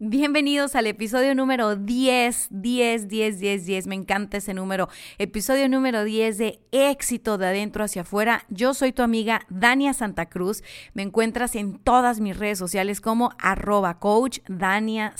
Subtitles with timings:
[0.00, 3.86] Bienvenidos al episodio número 10, 10, 10, 10, 10.
[3.86, 4.88] Me encanta ese número.
[5.18, 8.44] Episodio número 10 de éxito de adentro hacia afuera.
[8.48, 10.64] Yo soy tu amiga Dania Santa Cruz.
[10.94, 15.14] Me encuentras en todas mis redes sociales como arroba coach Dania.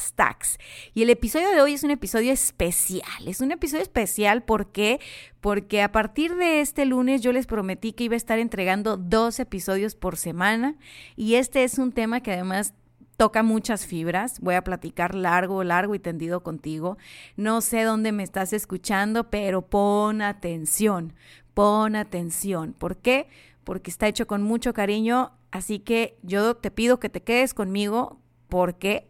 [0.92, 3.28] Y el episodio de hoy es un episodio especial.
[3.28, 4.98] Es un episodio especial porque
[5.40, 9.38] porque a partir de este lunes yo les prometí que iba a estar entregando dos
[9.38, 10.74] episodios por semana
[11.16, 12.74] y este es un tema que además
[13.16, 14.40] toca muchas fibras.
[14.40, 16.98] Voy a platicar largo, largo y tendido contigo.
[17.36, 21.14] No sé dónde me estás escuchando, pero pon atención,
[21.54, 22.72] pon atención.
[22.72, 23.28] ¿Por qué?
[23.64, 25.32] Porque está hecho con mucho cariño.
[25.50, 29.08] Así que yo te pido que te quedes conmigo porque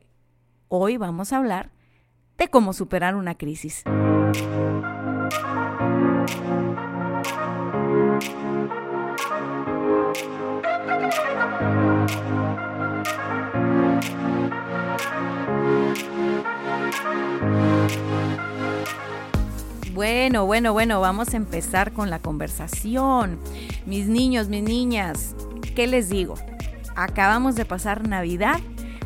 [0.69, 1.73] hoy vamos a hablar
[2.37, 3.85] de cómo superar una crisis.
[19.95, 23.39] Bueno, bueno, bueno, vamos a empezar con la conversación.
[23.87, 25.37] Mis niños, mis niñas,
[25.77, 26.35] ¿qué les digo?
[26.97, 28.59] Acabamos de pasar Navidad,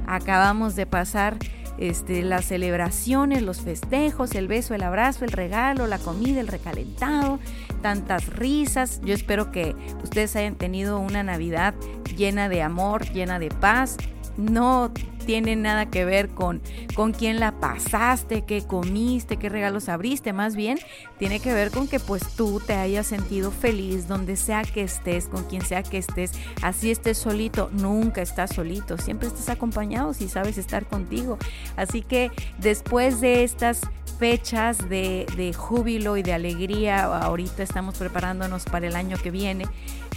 [0.06, 1.36] acabamos de pasar
[1.77, 7.39] este, las celebraciones, los festejos, el beso, el abrazo, el regalo, la comida, el recalentado,
[7.83, 9.02] tantas risas.
[9.05, 11.75] Yo espero que ustedes hayan tenido una Navidad
[12.17, 13.98] llena de amor, llena de paz.
[14.39, 14.91] No
[15.28, 16.62] tiene nada que ver con,
[16.94, 20.78] con quién la pasaste, qué comiste, qué regalos abriste, más bien
[21.18, 25.27] tiene que ver con que pues tú te hayas sentido feliz donde sea que estés,
[25.27, 30.30] con quien sea que estés, así estés solito, nunca estás solito, siempre estás acompañado si
[30.30, 31.36] sabes estar contigo.
[31.77, 33.83] Así que después de estas
[34.18, 39.67] fechas de, júbilo y de alegría, ahorita estamos preparándonos para el año que viene,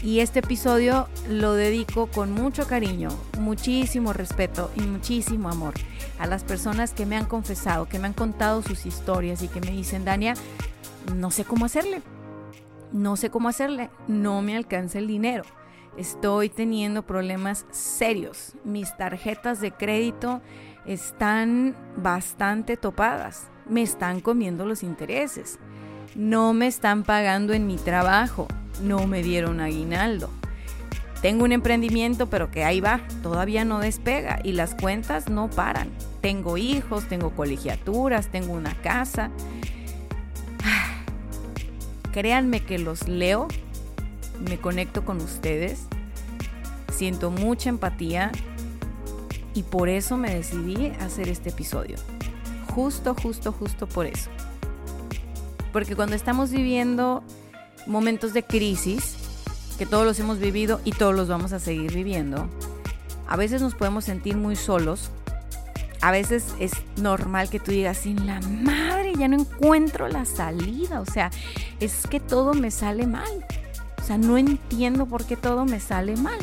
[0.01, 5.75] y este episodio lo dedico con mucho cariño, muchísimo respeto y muchísimo amor
[6.17, 9.61] a las personas que me han confesado, que me han contado sus historias y que
[9.61, 10.33] me dicen, Dania,
[11.15, 12.01] no sé cómo hacerle,
[12.91, 15.43] no sé cómo hacerle, no me alcanza el dinero,
[15.95, 20.41] estoy teniendo problemas serios, mis tarjetas de crédito
[20.85, 25.57] están bastante topadas, me están comiendo los intereses,
[26.13, 28.47] no me están pagando en mi trabajo
[28.81, 30.29] no me dieron aguinaldo.
[31.21, 35.89] Tengo un emprendimiento, pero que ahí va, todavía no despega y las cuentas no paran.
[36.19, 39.29] Tengo hijos, tengo colegiaturas, tengo una casa.
[42.11, 43.47] Créanme que los leo,
[44.49, 45.85] me conecto con ustedes,
[46.91, 48.31] siento mucha empatía
[49.53, 51.97] y por eso me decidí hacer este episodio.
[52.75, 54.29] Justo, justo, justo por eso.
[55.73, 57.23] Porque cuando estamos viviendo
[57.85, 59.15] momentos de crisis,
[59.77, 62.47] que todos los hemos vivido y todos los vamos a seguir viviendo,
[63.27, 65.09] a veces nos podemos sentir muy solos.
[66.01, 70.99] A veces es normal que tú digas, sin la madre, ya no encuentro la salida.
[70.99, 71.31] O sea,
[71.79, 73.45] es que todo me sale mal.
[74.01, 76.39] O sea, no entiendo por qué todo me sale mal.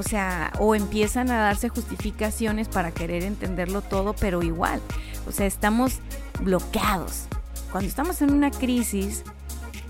[0.00, 4.80] O sea, o empiezan a darse justificaciones para querer entenderlo todo, pero igual.
[5.26, 6.00] O sea, estamos
[6.42, 7.26] bloqueados.
[7.70, 9.22] Cuando estamos en una crisis,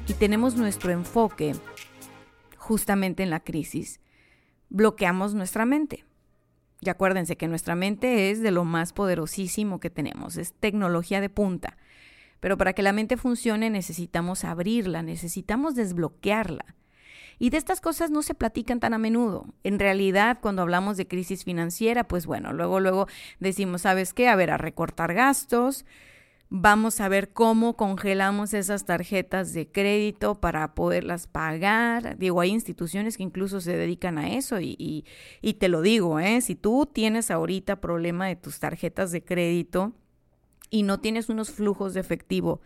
[0.09, 1.55] y tenemos nuestro enfoque
[2.57, 4.01] justamente en la crisis,
[4.69, 6.05] bloqueamos nuestra mente.
[6.81, 11.29] Y acuérdense que nuestra mente es de lo más poderosísimo que tenemos, es tecnología de
[11.29, 11.77] punta.
[12.41, 16.75] Pero para que la mente funcione necesitamos abrirla, necesitamos desbloquearla.
[17.41, 19.47] Y de estas cosas no se platican tan a menudo.
[19.65, 23.09] En realidad, cuando hablamos de crisis financiera, pues bueno, luego, luego
[23.41, 24.29] decimos, ¿sabes qué?
[24.29, 25.85] A ver, a recortar gastos,
[26.53, 32.19] Vamos a ver cómo congelamos esas tarjetas de crédito para poderlas pagar.
[32.19, 35.05] Digo, hay instituciones que incluso se dedican a eso y,
[35.41, 36.41] y, te lo digo, ¿eh?
[36.41, 39.93] si tú tienes ahorita problema de tus tarjetas de crédito
[40.71, 42.61] y no tienes unos flujos de efectivo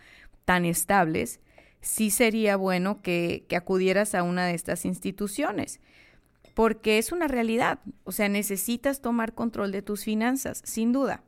[0.46, 1.40] tan estables,
[1.84, 5.80] sí sería bueno que, que acudieras a una de estas instituciones
[6.54, 7.80] porque es una realidad.
[8.04, 11.22] O sea, necesitas tomar control de tus finanzas, sin duda.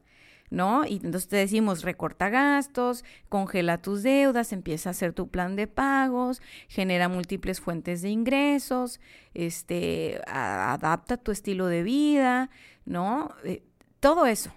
[0.49, 0.87] ¿no?
[0.87, 5.67] Y entonces te decimos, recorta gastos, congela tus deudas, empieza a hacer tu plan de
[5.67, 9.01] pagos, genera múltiples fuentes de ingresos,
[9.35, 12.51] este, adapta tu estilo de vida,
[12.85, 13.35] ¿no?
[13.45, 13.65] Eh,
[13.99, 14.53] todo eso.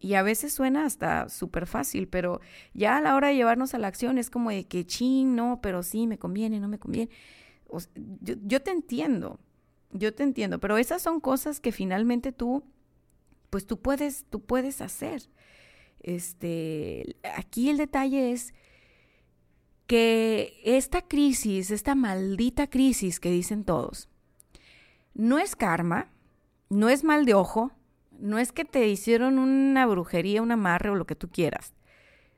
[0.00, 2.40] Y a veces suena hasta súper fácil, pero
[2.72, 5.60] ya a la hora de llevarnos a la acción es como de que, ching, no,
[5.62, 7.10] pero sí, me conviene, no me conviene.
[8.22, 9.38] yo, yo te entiendo,
[9.92, 12.64] yo te entiendo, pero esas son cosas que finalmente tú
[13.50, 15.28] pues tú puedes, tú puedes hacer.
[16.00, 18.54] Este, aquí el detalle es
[19.86, 24.08] que esta crisis, esta maldita crisis que dicen todos,
[25.14, 26.10] no es karma,
[26.70, 27.72] no es mal de ojo,
[28.20, 31.74] no es que te hicieron una brujería, un amarre o lo que tú quieras.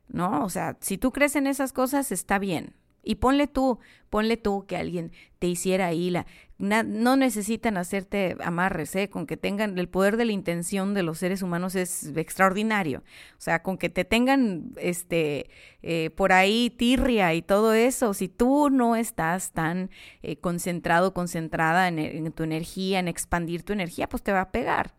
[0.09, 0.45] ¿No?
[0.45, 2.75] O sea, si tú crees en esas cosas, está bien.
[3.03, 3.81] Y ponle tú,
[4.11, 6.25] ponle tú que alguien te hiciera ahí la...
[6.59, 9.09] no necesitan hacerte amarres, ¿eh?
[9.09, 9.77] Con que tengan...
[9.77, 13.01] El poder de la intención de los seres humanos es extraordinario.
[13.39, 15.51] O sea, con que te tengan, este,
[15.83, 19.91] eh, por ahí tirria y todo eso, si tú no estás tan
[20.23, 24.53] eh, concentrado, concentrada en, en tu energía, en expandir tu energía, pues te va a
[24.53, 24.95] pegar.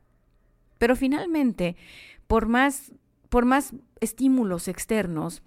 [0.83, 1.77] Pero finalmente,
[2.27, 2.91] por más,
[3.29, 5.41] por más estímulos externos,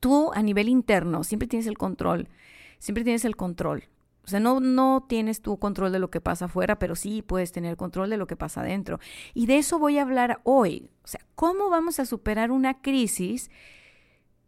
[0.00, 2.26] tú a nivel interno siempre tienes el control,
[2.78, 3.84] siempre tienes el control.
[4.24, 7.52] O sea, no, no tienes tu control de lo que pasa afuera, pero sí puedes
[7.52, 8.98] tener control de lo que pasa adentro.
[9.34, 10.88] Y de eso voy a hablar hoy.
[11.04, 13.50] O sea, ¿cómo vamos a superar una crisis?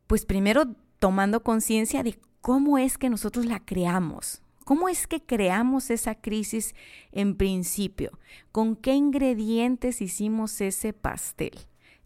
[0.06, 4.41] Pues primero tomando conciencia de cómo es que nosotros la creamos.
[4.64, 6.74] ¿Cómo es que creamos esa crisis
[7.10, 8.18] en principio?
[8.50, 11.58] ¿Con qué ingredientes hicimos ese pastel?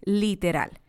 [0.03, 0.81] Literal.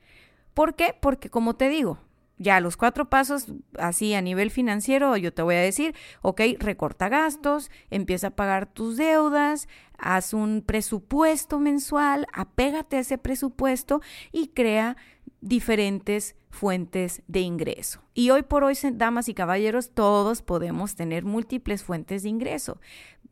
[0.54, 0.96] ¿Por qué?
[1.00, 2.00] Porque como te digo,
[2.40, 3.48] ya los cuatro pasos,
[3.80, 8.68] así a nivel financiero, yo te voy a decir, ok, recorta gastos, empieza a pagar
[8.68, 9.68] tus deudas,
[9.98, 14.98] haz un presupuesto mensual, apégate a ese presupuesto y crea
[15.48, 18.02] diferentes fuentes de ingreso.
[18.14, 22.80] Y hoy por hoy, damas y caballeros, todos podemos tener múltiples fuentes de ingreso.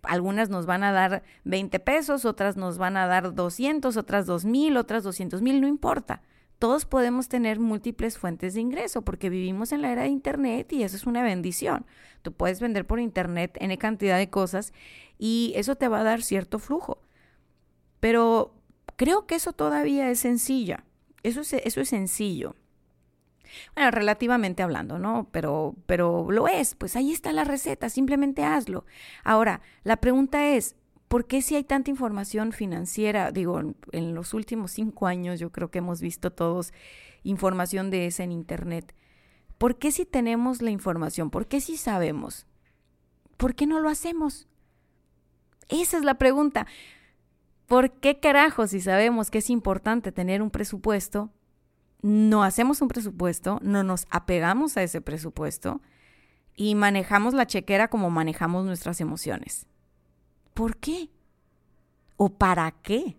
[0.03, 4.77] Algunas nos van a dar 20 pesos, otras nos van a dar 200, otras 2000,
[4.77, 6.21] otras 200 mil, no importa
[6.59, 10.83] todos podemos tener múltiples fuentes de ingreso porque vivimos en la era de Internet y
[10.83, 11.85] eso es una bendición.
[12.21, 14.73] Tú puedes vender por Internet en cantidad de cosas
[15.19, 17.01] y eso te va a dar cierto flujo.
[17.99, 18.53] Pero
[18.95, 20.85] creo que eso todavía es sencilla.
[21.25, 22.55] Eso es, eso es sencillo.
[23.73, 25.27] Bueno, relativamente hablando, ¿no?
[25.31, 28.85] Pero, pero lo es, pues ahí está la receta, simplemente hazlo.
[29.23, 30.75] Ahora, la pregunta es,
[31.07, 33.31] ¿por qué si hay tanta información financiera?
[33.31, 33.59] Digo,
[33.91, 36.73] en, los últimos cinco años yo creo que hemos visto todos
[37.23, 38.93] información de esa en Internet.
[39.57, 41.31] ¿Por qué si tenemos la información?
[41.31, 42.45] ¿Por qué si sabemos?
[43.37, 44.47] ¿Por qué no lo hacemos?
[45.69, 46.67] Esa es la pregunta.
[47.67, 51.31] ¿Por qué carajo si sabemos que es importante tener un presupuesto,
[52.01, 55.81] no hacemos un presupuesto, no nos apegamos a ese presupuesto
[56.55, 59.65] y manejamos la chequera como manejamos nuestras emociones?
[60.53, 61.09] ¿Por qué?
[62.17, 63.17] ¿O para qué?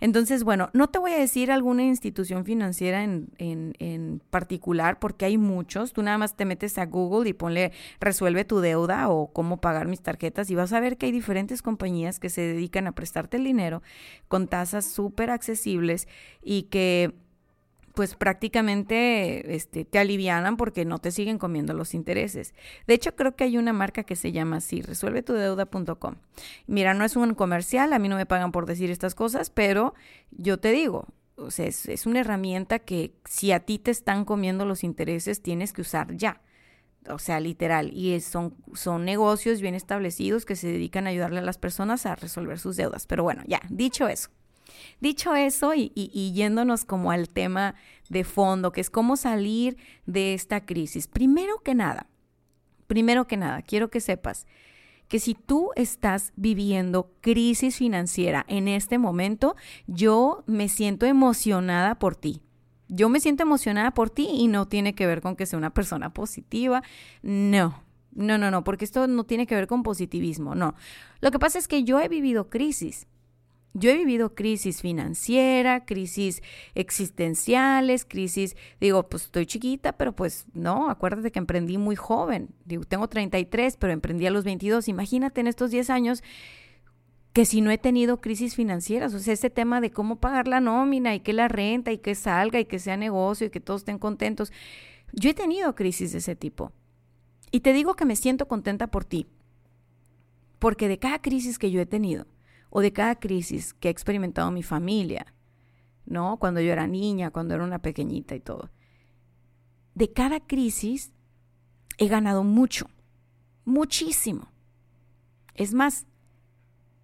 [0.00, 5.38] Entonces, bueno, no te voy a decir alguna institución financiera en, en, particular porque hay
[5.38, 5.92] muchos.
[5.92, 9.86] Tú nada más te metes a Google y ponle resuelve tu deuda o cómo pagar
[9.86, 13.36] mis tarjetas y vas a ver que hay diferentes compañías que se dedican a prestarte
[13.36, 13.82] el dinero
[14.28, 16.08] con tasas súper accesibles
[16.42, 17.14] y que
[17.94, 22.54] pues prácticamente este, te alivianan porque no te siguen comiendo los intereses.
[22.86, 26.16] De hecho, creo que hay una marca que se llama así, resuelvetudeuda.com.
[26.66, 29.94] Mira, no es un comercial, a mí no me pagan por decir estas cosas, pero
[30.32, 34.24] yo te digo, o sea, es, es una herramienta que si a ti te están
[34.24, 36.40] comiendo los intereses, tienes que usar ya.
[37.08, 37.90] O sea, literal.
[37.92, 42.16] Y son, son negocios bien establecidos que se dedican a ayudarle a las personas a
[42.16, 43.06] resolver sus deudas.
[43.06, 44.30] Pero bueno, ya, dicho eso.
[45.00, 45.90] Dicho eso y,
[46.34, 47.74] yéndonos como al tema
[48.08, 51.06] de fondo, que es cómo salir de esta crisis.
[51.06, 52.06] Primero que nada,
[52.86, 54.46] primero que nada, quiero que sepas
[55.08, 59.54] que si tú estás viviendo crisis financiera en este momento,
[59.86, 62.42] yo me siento emocionada por ti.
[62.88, 65.74] Yo me siento emocionada por ti y no tiene que ver con que sea una
[65.74, 66.82] persona positiva.
[67.22, 70.74] No, no, no, no, porque esto no tiene que ver con positivismo, no.
[71.20, 73.06] Lo que pasa es que yo he vivido crisis
[73.74, 76.42] yo he vivido crisis financiera, crisis
[76.74, 82.84] existenciales, crisis, digo, pues estoy chiquita, pero pues no, acuérdate que emprendí muy joven, digo,
[82.84, 86.22] tengo 33, pero emprendí a los 22, imagínate en estos 10 años
[87.32, 90.60] que si no he tenido crisis financieras, o sea, ese tema de cómo pagar la
[90.60, 93.80] nómina y que la renta y que salga y que sea negocio y que todos
[93.80, 94.52] estén contentos,
[95.12, 96.70] yo he tenido crisis de ese tipo.
[97.50, 99.26] Y te digo que me siento contenta por ti,
[100.60, 102.26] porque de cada crisis que yo he tenido,
[102.76, 105.32] o de cada crisis que ha experimentado mi familia,
[106.06, 106.38] ¿no?
[106.40, 108.68] Cuando yo era niña, cuando era una pequeñita y todo.
[109.94, 111.12] De cada crisis
[111.98, 112.90] he ganado mucho,
[113.64, 114.48] muchísimo.
[115.54, 116.08] Es más,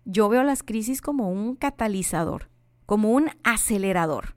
[0.04, 2.50] yo veo las crisis como un catalizador,
[2.84, 4.34] como un acelerador.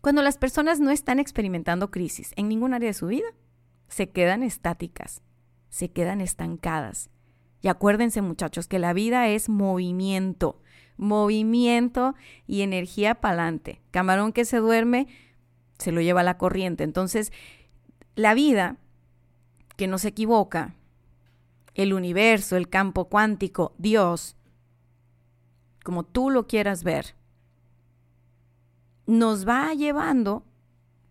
[0.00, 3.28] Cuando las personas no están experimentando crisis en ningún área de su vida,
[3.86, 5.22] se quedan estáticas,
[5.68, 7.10] se quedan estancadas.
[7.62, 10.60] Y acuérdense muchachos que la vida es movimiento,
[10.96, 12.14] movimiento
[12.46, 13.80] y energía para adelante.
[13.90, 15.08] Camarón que se duerme,
[15.78, 16.84] se lo lleva la corriente.
[16.84, 17.32] Entonces,
[18.14, 18.76] la vida,
[19.76, 20.74] que no se equivoca,
[21.74, 24.36] el universo, el campo cuántico, Dios,
[25.84, 27.14] como tú lo quieras ver,
[29.06, 30.44] nos va llevando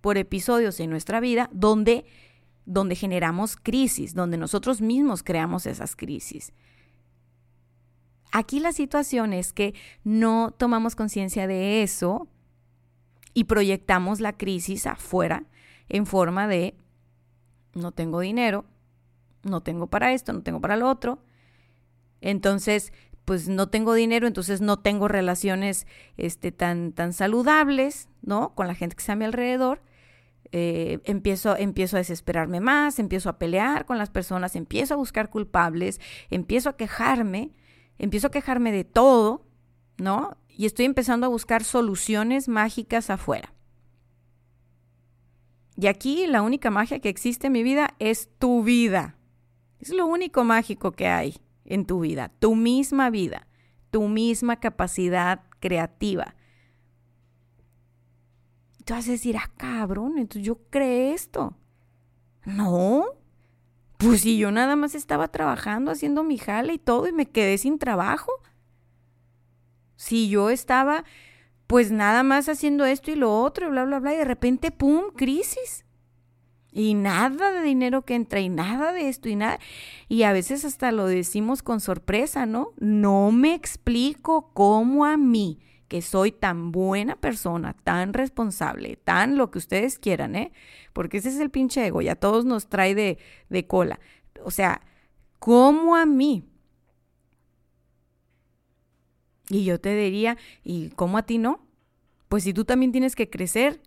[0.02, 2.06] por episodios en nuestra vida donde,
[2.66, 6.54] donde generamos crisis, donde nosotros mismos creamos esas crisis.
[8.32, 12.28] Aquí la situación es que no tomamos conciencia de eso
[13.34, 15.46] y proyectamos la crisis afuera
[15.88, 16.76] en forma de
[17.74, 18.66] no tengo dinero,
[19.44, 21.20] no tengo para esto, no tengo para lo otro.
[22.22, 22.92] Entonces,
[23.26, 25.86] pues no tengo dinero, entonces no tengo relaciones
[26.18, 28.54] este, tan, tan saludables, ¿no?
[28.56, 29.82] Con la gente que está a mi alrededor.
[30.58, 35.30] Eh, empiezo, empiezo a desesperarme más, empiezo a pelear con las personas, empiezo a buscar
[35.30, 37.52] culpables, empiezo a quejarme,
[37.98, 39.46] empiezo a quejarme de todo,
[39.98, 40.38] ¿no?
[40.48, 43.54] Y estoy empezando a buscar soluciones mágicas afuera.
[45.76, 49.18] Y aquí la única magia que existe en mi vida es tu vida.
[49.82, 51.36] Es lo único mágico que hay
[51.66, 53.46] en tu vida, tu misma vida,
[53.90, 56.35] tu misma capacidad creativa.
[58.86, 61.56] Tú vas a decir, ah, cabrón, entonces yo creé esto.
[62.46, 63.06] No,
[63.98, 67.58] pues si yo nada más estaba trabajando, haciendo mi jale y todo, y me quedé
[67.58, 68.32] sin trabajo.
[69.96, 71.04] Si yo estaba,
[71.68, 74.72] pues nada más haciendo esto y lo otro, y bla, bla, bla, y de repente,
[74.72, 75.86] ¡pum!, crisis
[76.76, 79.60] y nada de dinero que entra y nada de esto y nada.
[80.10, 82.74] Y a veces hasta lo decimos con sorpresa, ¿no?
[82.78, 85.58] No me explico cómo a mí,
[86.02, 90.52] soy tan buena persona, tan responsable, tan lo que ustedes quieran, ¿eh?
[90.94, 93.18] Porque ese es el pinche ego, ya todos nos trae de,
[93.50, 94.00] de cola.
[94.44, 94.82] O sea,
[95.40, 96.44] ¿cómo a mí?
[99.50, 101.66] Y yo te diría, ¿y cómo a ti no?
[102.30, 103.82] Pues si tú también tienes que crecer,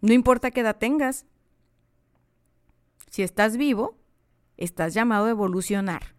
[0.00, 1.26] no importa qué edad tengas,
[3.10, 3.98] si estás vivo,
[4.56, 6.14] estás llamado a evolucionar.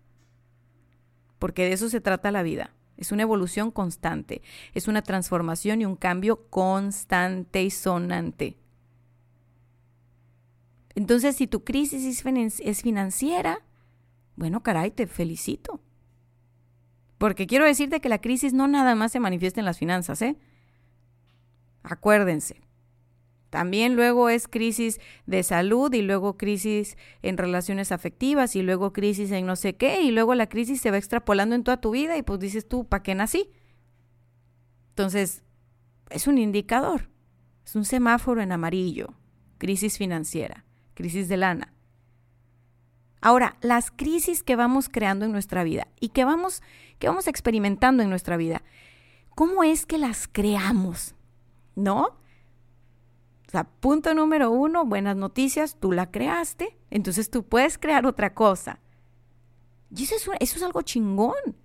[1.39, 2.74] Porque de eso se trata la vida.
[2.98, 4.41] Es una evolución constante.
[4.74, 8.57] Es una transformación y un cambio constante y sonante.
[10.93, 12.24] Entonces, si tu crisis
[12.60, 13.62] es financiera,
[14.36, 15.79] bueno, caray, te felicito.
[17.17, 20.38] Porque quiero decirte que la crisis no nada más se manifiesta en las finanzas, ¿eh?
[21.83, 22.62] Acuérdense,
[23.51, 29.29] también luego es crisis de salud y luego crisis en relaciones afectivas y luego crisis
[29.31, 32.15] en no sé qué y luego la crisis se va extrapolando en toda tu vida
[32.17, 33.51] y pues dices tú, ¿para qué nací?
[34.91, 35.43] Entonces,
[36.10, 37.10] es un indicador,
[37.65, 39.15] es un semáforo en amarillo,
[39.58, 41.74] crisis financiera, crisis de lana.
[43.20, 46.63] Ahora, las crisis que vamos creando en nuestra vida y que vamos,
[47.00, 48.63] que vamos experimentando en nuestra vida,
[49.36, 51.15] ¿cómo es que las creamos?
[51.75, 52.20] ¿No?
[53.51, 58.34] O sea, punto número uno, buenas noticias, tú la creaste, entonces tú puedes crear otra
[58.34, 58.79] cosa.
[59.93, 61.58] Y eso es, algo chingón.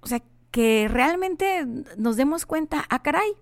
[0.00, 1.64] O sea, que realmente
[1.96, 3.32] nos demos cuenta, ah, caray,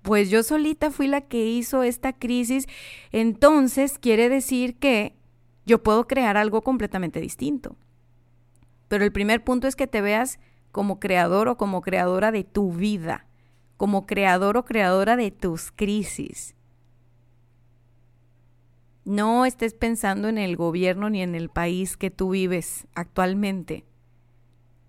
[0.00, 2.66] pues yo solita fui la que hizo esta crisis,
[3.12, 5.14] entonces quiere decir que
[5.66, 7.76] yo puedo crear algo completamente distinto.
[8.88, 10.38] Pero el primer punto es que te veas
[10.72, 13.26] como creador o como creadora de tu vida
[13.80, 16.54] como creador o creadora de tus crisis.
[19.06, 23.86] No estés pensando en el gobierno ni en el país que tú vives actualmente.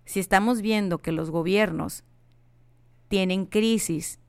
[0.04, 2.04] Si estamos viendo que los gobiernos
[3.08, 4.20] tienen crisis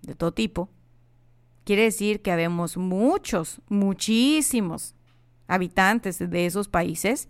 [0.00, 0.68] de todo tipo,
[1.62, 4.96] quiere decir que habemos muchos, muchísimos
[5.46, 7.28] habitantes de esos países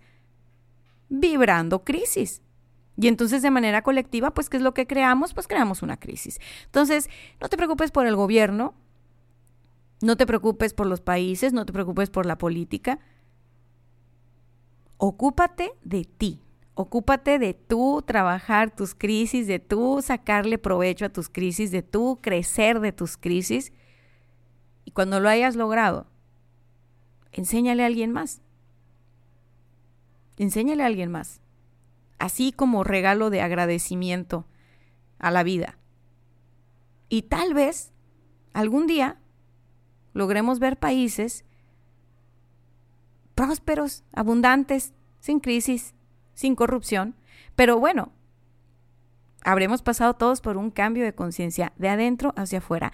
[1.07, 2.41] vibrando crisis.
[2.97, 5.33] Y entonces de manera colectiva, pues, ¿qué es lo que creamos?
[5.33, 6.39] Pues creamos una crisis.
[6.65, 7.09] Entonces,
[7.41, 8.75] no te preocupes por el gobierno,
[10.01, 12.99] no te preocupes por los países, no te preocupes por la política.
[14.97, 16.41] Ocúpate de ti.
[16.75, 22.19] Ocúpate de tú trabajar tus crisis, de tú sacarle provecho a tus crisis, de tú
[22.21, 23.73] crecer de tus crisis.
[24.83, 26.07] Y cuando lo hayas logrado,
[27.31, 28.41] enséñale a alguien más.
[30.37, 31.42] Enséñale a alguien más
[32.23, 34.47] así como regalo de agradecimiento
[35.19, 35.77] a la vida.
[37.09, 37.91] Y tal vez
[38.53, 39.17] algún día
[40.13, 41.43] logremos ver países
[43.35, 45.95] prósperos, abundantes, sin crisis,
[46.33, 47.13] sin corrupción.
[47.57, 48.13] Pero bueno,
[49.43, 52.93] habremos pasado todos por un cambio de conciencia de adentro hacia afuera.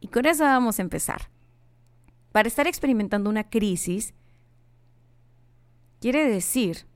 [0.00, 1.30] Y con eso vamos a empezar.
[2.32, 4.14] Para estar experimentando una crisis,
[6.00, 6.89] quiere decir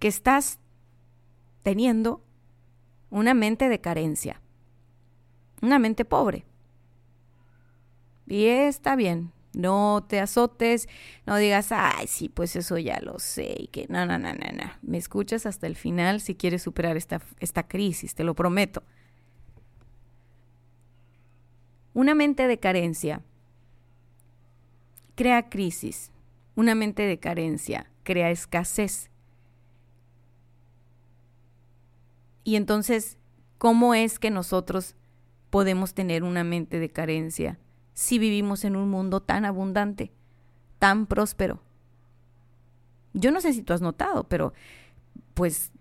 [0.00, 0.58] que estás
[1.62, 2.24] teniendo
[3.10, 4.40] una mente de carencia,
[5.62, 6.44] una mente pobre.
[8.26, 10.88] Y está bien, no te azotes,
[11.26, 14.52] no digas, ay, sí, pues eso ya lo sé, y que no, no, no, no,
[14.52, 14.72] no.
[14.82, 18.82] Me escuchas hasta el final si quieres superar esta, esta crisis, te lo prometo.
[21.92, 23.22] Una mente de carencia
[25.16, 26.12] crea crisis.
[26.54, 29.09] Una mente de carencia crea escasez.
[32.44, 33.18] Y entonces,
[33.58, 34.94] ¿cómo es que nosotros
[35.50, 37.58] podemos tener una mente de carencia
[37.92, 40.12] si vivimos en un mundo tan abundante,
[40.78, 41.60] tan próspero?
[43.12, 44.52] Yo no sé si tú has notado, pero
[45.34, 45.72] pues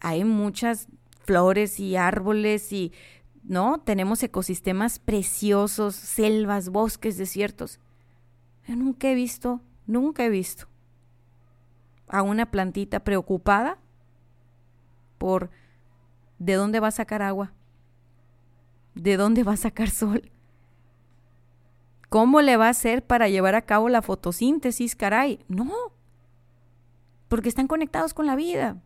[0.00, 0.88] hay muchas
[1.24, 2.92] flores y árboles y,
[3.42, 3.80] ¿no?
[3.80, 7.80] Tenemos ecosistemas preciosos, selvas, bosques, desiertos.
[8.66, 10.68] Yo nunca he visto, nunca he visto
[12.08, 13.78] a una plantita preocupada
[15.18, 15.50] por
[16.38, 17.52] de dónde va a sacar agua,
[18.94, 20.30] de dónde va a sacar sol,
[22.08, 25.40] cómo le va a hacer para llevar a cabo la fotosíntesis, caray.
[25.48, 25.72] No,
[27.28, 28.80] porque están conectados con la vida.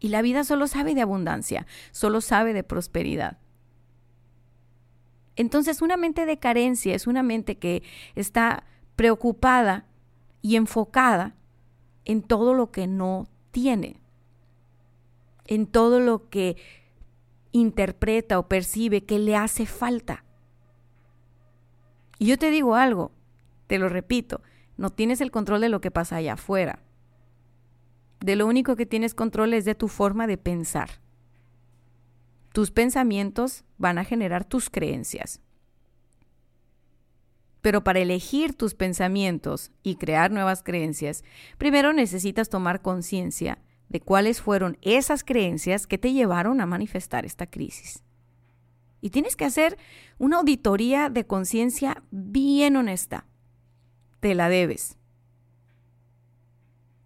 [0.00, 3.38] Y la vida solo sabe de abundancia, solo sabe de prosperidad.
[5.34, 7.82] Entonces una mente de carencia es una mente que
[8.14, 8.64] está
[8.96, 9.86] preocupada
[10.42, 11.34] y enfocada
[12.04, 14.00] en todo lo que no tiene,
[15.48, 16.56] en todo lo que
[17.50, 20.24] interpreta o percibe que le hace falta.
[22.18, 23.10] Y yo te digo algo,
[23.66, 24.42] te lo repito,
[24.76, 26.82] no tienes el control de lo que pasa allá afuera.
[28.20, 30.90] De lo único que tienes control es de tu forma de pensar.
[32.52, 35.40] Tus pensamientos van a generar tus creencias.
[37.60, 41.24] Pero para elegir tus pensamientos y crear nuevas creencias,
[41.56, 47.46] primero necesitas tomar conciencia de cuáles fueron esas creencias que te llevaron a manifestar esta
[47.46, 48.02] crisis.
[49.00, 49.78] Y tienes que hacer
[50.18, 53.26] una auditoría de conciencia bien honesta.
[54.20, 54.96] Te la debes.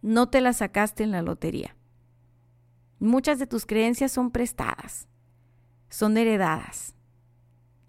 [0.01, 1.77] No te la sacaste en la lotería.
[2.99, 5.09] Muchas de tus creencias son prestadas,
[5.89, 6.95] son heredadas.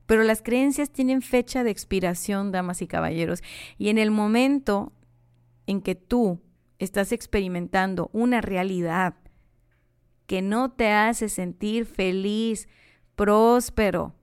[0.06, 3.42] Pero las creencias tienen fecha de expiración, damas y caballeros.
[3.78, 4.92] Y en el momento
[5.66, 6.42] en que tú
[6.80, 9.16] estás experimentando una realidad
[10.26, 12.68] que no te hace sentir feliz,
[13.16, 14.14] próspero,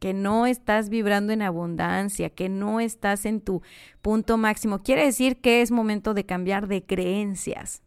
[0.00, 3.62] que no estás vibrando en abundancia, que no estás en tu
[4.02, 7.82] punto máximo, quiere decir que es momento de cambiar de creencias.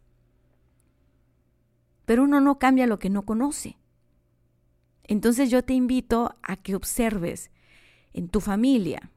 [2.04, 3.78] Pero uno no cambia lo que no conoce.
[5.04, 7.50] Entonces yo te invito a que observes
[8.12, 9.10] en tu familia,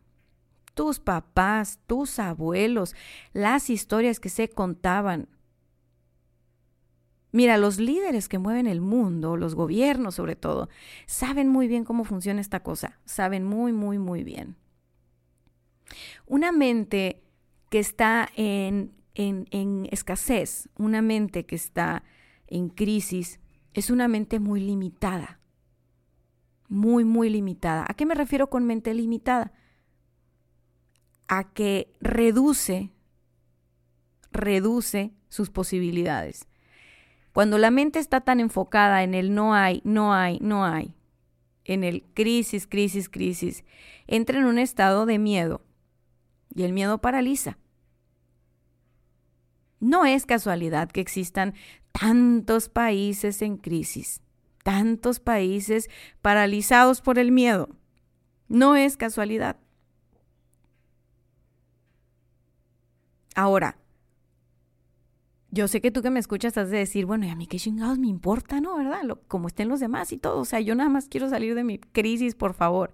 [0.75, 2.95] tus papás, tus abuelos,
[3.33, 5.27] las historias que se contaban.
[7.31, 10.69] Mira, los líderes que mueven el mundo, los gobiernos sobre todo,
[11.07, 14.55] saben muy bien cómo funciona esta cosa, saben muy, muy, muy bien.
[16.27, 17.23] Una mente
[17.69, 22.03] que está en, en, en escasez, una mente que está
[22.47, 23.39] en crisis,
[23.73, 25.39] es una mente muy limitada
[26.67, 27.85] muy, muy limitada.
[27.87, 29.53] ¿A qué me refiero con mente limitada?
[31.27, 32.91] A que reduce,
[34.31, 36.47] reduce sus posibilidades.
[37.33, 40.93] Cuando la mente está tan enfocada en el no hay, no hay, no hay,
[41.63, 43.65] en el crisis, crisis, crisis,
[44.07, 45.61] entra en un estado de miedo
[46.53, 47.57] y el miedo paraliza.
[49.79, 51.53] No es casualidad que existan
[51.91, 54.21] tantos países en crisis
[54.65, 55.91] tantos países
[56.23, 57.69] paralizados por el miedo.
[58.47, 59.57] No es casualidad.
[63.35, 63.77] Ahora,
[65.51, 67.57] yo sé que tú que me escuchas has de decir, bueno, ¿y a mí qué
[67.57, 68.77] chingados me importa, no?
[68.77, 69.03] ¿Verdad?
[69.03, 70.39] Lo, como estén los demás y todo.
[70.39, 72.93] O sea, yo nada más quiero salir de mi crisis, por favor.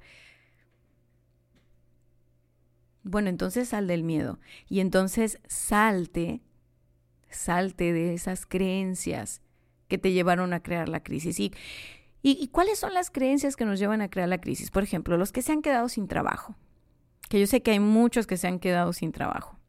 [3.04, 4.40] Bueno, entonces sal del miedo.
[4.68, 6.42] Y entonces salte,
[7.30, 9.42] salte de esas creencias
[9.88, 11.40] que te llevaron a crear la crisis.
[11.40, 11.52] Y,
[12.22, 14.70] y, cuáles son las creencias que nos llevan a crear la crisis?
[14.70, 16.56] Por ejemplo, los que se han quedado sin trabajo,
[17.28, 19.61] que yo sé que hay muchos que se han quedado sin trabajo.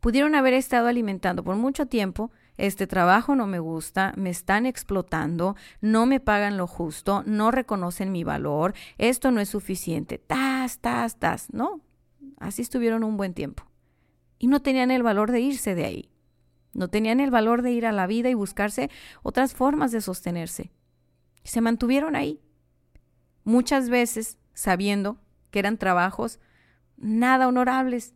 [0.00, 5.56] Pudieron haber estado alimentando por mucho tiempo este trabajo no me gusta, me están explotando,
[5.80, 11.16] no me pagan lo justo, no reconocen mi valor, esto no es suficiente, tas, tas,
[11.18, 11.80] tas, ¿no?
[12.38, 13.64] Así estuvieron un buen tiempo.
[14.38, 16.10] Y no tenían el valor de irse de ahí.
[16.74, 18.90] No tenían el valor de ir a la vida y buscarse
[19.22, 20.70] otras formas de sostenerse.
[21.44, 22.42] Se mantuvieron ahí.
[23.42, 25.18] Muchas veces sabiendo
[25.50, 26.40] que eran trabajos
[26.98, 28.12] nada honorables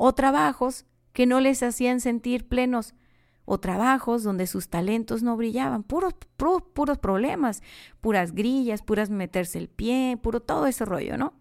[0.00, 2.94] o trabajos que no les hacían sentir plenos
[3.44, 7.62] o trabajos donde sus talentos no brillaban, puros, puros, puros problemas,
[8.00, 11.34] puras grillas, puras meterse el pie, puro todo ese rollo, ¿no?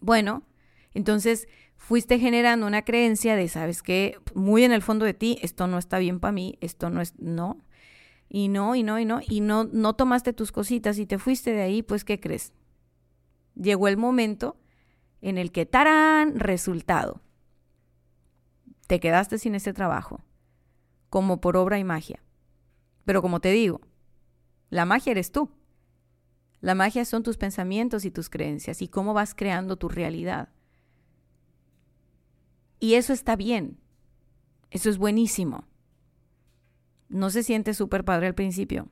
[0.00, 0.42] Bueno,
[0.94, 5.66] entonces fuiste generando una creencia de, sabes que muy en el fondo de ti, esto
[5.66, 7.58] no está bien para mí, esto no es, no,
[8.30, 11.52] y no, y no, y no, y no, no tomaste tus cositas y te fuiste
[11.52, 12.54] de ahí, pues, ¿qué crees?
[13.54, 14.56] Llegó el momento
[15.20, 17.20] en el que, tarán, resultado.
[18.86, 20.24] Te quedaste sin ese trabajo,
[21.10, 22.22] como por obra y magia.
[23.04, 23.80] Pero como te digo,
[24.70, 25.50] la magia eres tú.
[26.60, 30.48] La magia son tus pensamientos y tus creencias y cómo vas creando tu realidad.
[32.80, 33.78] Y eso está bien.
[34.70, 35.64] Eso es buenísimo.
[37.08, 38.88] No se siente súper padre al principio,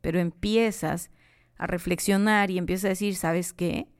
[0.00, 1.10] pero empiezas
[1.56, 3.91] a reflexionar y empiezas a decir, ¿sabes qué?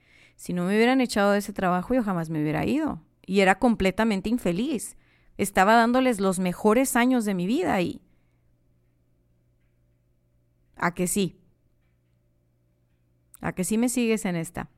[0.42, 3.00] Si no me hubieran echado de ese trabajo, yo jamás me hubiera ido.
[3.24, 4.96] Y era completamente infeliz.
[5.38, 8.02] Estaba dándoles los mejores años de mi vida ahí.
[10.74, 11.38] ¿A que sí?
[13.40, 14.68] ¿A que sí me sigues en esta?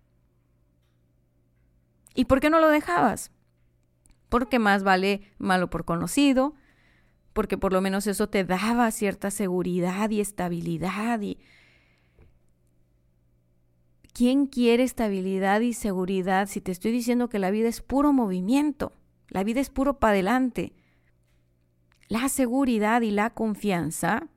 [2.15, 3.31] ¿Y por qué no lo dejabas?
[4.29, 6.55] Porque más vale malo por conocido,
[7.33, 11.39] porque por lo menos eso te daba cierta seguridad y estabilidad y
[14.15, 18.93] ¿Quién quiere estabilidad y seguridad si te estoy diciendo que la vida es puro movimiento?
[19.29, 20.73] La vida es puro para adelante.
[22.09, 24.29] La seguridad y la confianza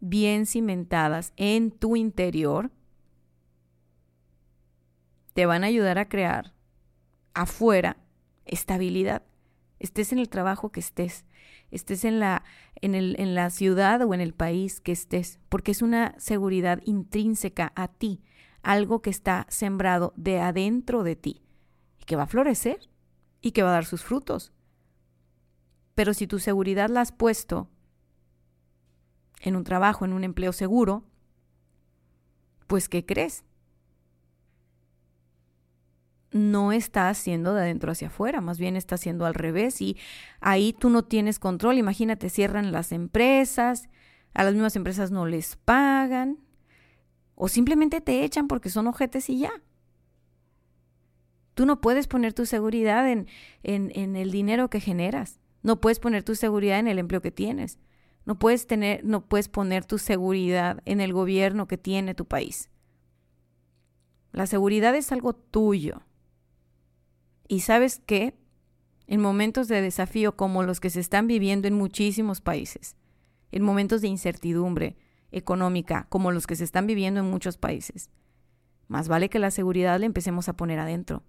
[0.00, 2.70] bien cimentadas en tu interior
[5.34, 6.54] te van a ayudar a crear
[7.34, 7.98] afuera
[8.46, 9.22] estabilidad
[9.80, 11.24] estés en el trabajo que estés,
[11.70, 12.44] estés en la,
[12.76, 16.80] en, el, en la ciudad o en el país que estés, porque es una seguridad
[16.84, 18.20] intrínseca a ti,
[18.62, 21.42] algo que está sembrado de adentro de ti
[21.98, 22.88] y que va a florecer
[23.40, 24.52] y que va a dar sus frutos.
[25.94, 27.68] Pero si tu seguridad la has puesto
[29.40, 31.04] en un trabajo, en un empleo seguro,
[32.66, 33.44] pues ¿qué crees?
[36.32, 39.96] No está haciendo de adentro hacia afuera, más bien está haciendo al revés y
[40.40, 41.78] ahí tú no tienes control.
[41.78, 43.88] Imagínate, cierran las empresas,
[44.34, 46.38] a las mismas empresas no les pagan
[47.34, 49.50] o simplemente te echan porque son ojetes y ya.
[51.54, 53.26] Tú no puedes poner tu seguridad en,
[53.62, 57.32] en, en el dinero que generas, no puedes poner tu seguridad en el empleo que
[57.32, 57.78] tienes,
[58.24, 62.70] no puedes, tener, no puedes poner tu seguridad en el gobierno que tiene tu país.
[64.32, 66.02] La seguridad es algo tuyo.
[67.50, 68.38] Y sabes qué?
[69.08, 72.94] En momentos de desafío como los que se están viviendo en muchísimos países,
[73.50, 74.96] en momentos de incertidumbre
[75.32, 78.08] económica como los que se están viviendo en muchos países,
[78.86, 81.24] más vale que la seguridad la empecemos a poner adentro.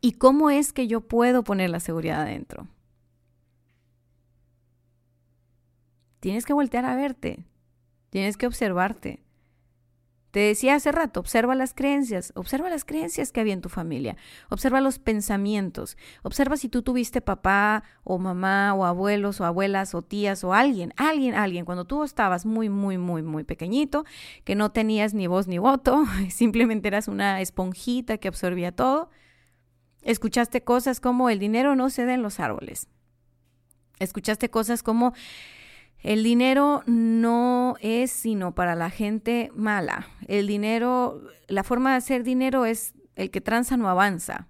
[0.00, 2.66] ¿Y cómo es que yo puedo poner la seguridad adentro?
[6.18, 7.44] Tienes que voltear a verte,
[8.10, 9.23] tienes que observarte,
[10.34, 14.16] te decía hace rato, observa las creencias, observa las creencias que había en tu familia,
[14.50, 20.02] observa los pensamientos, observa si tú tuviste papá o mamá o abuelos o abuelas o
[20.02, 24.04] tías o alguien, alguien, alguien, cuando tú estabas muy, muy, muy, muy pequeñito,
[24.42, 29.10] que no tenías ni voz ni voto, simplemente eras una esponjita que absorbía todo,
[30.02, 32.88] escuchaste cosas como el dinero no se da en los árboles,
[34.00, 35.14] escuchaste cosas como
[36.04, 40.06] el dinero no es sino para la gente mala.
[40.28, 44.46] El dinero, la forma de hacer dinero es el que tranza no avanza.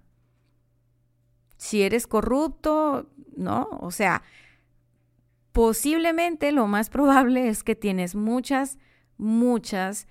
[1.55, 3.69] Si eres corrupto, ¿no?
[3.79, 4.21] O sea,
[5.53, 8.77] posiblemente lo más probable es que tienes muchas,
[9.17, 10.09] muchas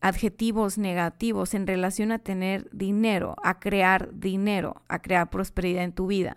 [0.00, 6.06] adjetivos negativos en relación a tener dinero, a crear dinero, a crear prosperidad en tu
[6.06, 6.36] vida.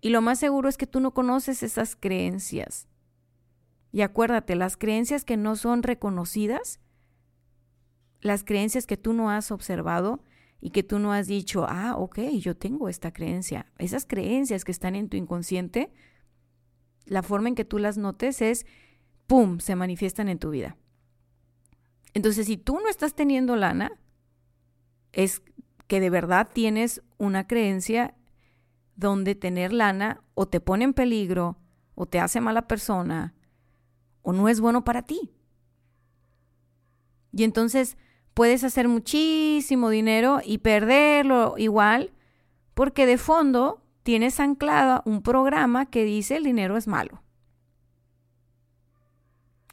[0.00, 2.86] Y lo más seguro es que tú no conoces esas creencias.
[3.90, 6.80] Y acuérdate, las creencias que no son reconocidas,
[8.20, 10.22] las creencias que tú no has observado
[10.60, 13.66] y que tú no has dicho, ah, ok, yo tengo esta creencia.
[13.78, 15.92] Esas creencias que están en tu inconsciente,
[17.06, 18.66] la forma en que tú las notes es,
[19.26, 20.76] ¡pum!, se manifiestan en tu vida.
[22.14, 23.92] Entonces, si tú no estás teniendo lana,
[25.12, 25.42] es
[25.86, 28.14] que de verdad tienes una creencia
[28.98, 31.56] donde tener lana o te pone en peligro
[31.94, 33.34] o te hace mala persona
[34.22, 35.32] o no es bueno para ti.
[37.32, 37.96] Y entonces
[38.34, 42.12] puedes hacer muchísimo dinero y perderlo igual
[42.74, 47.22] porque de fondo tienes anclado un programa que dice el dinero es malo.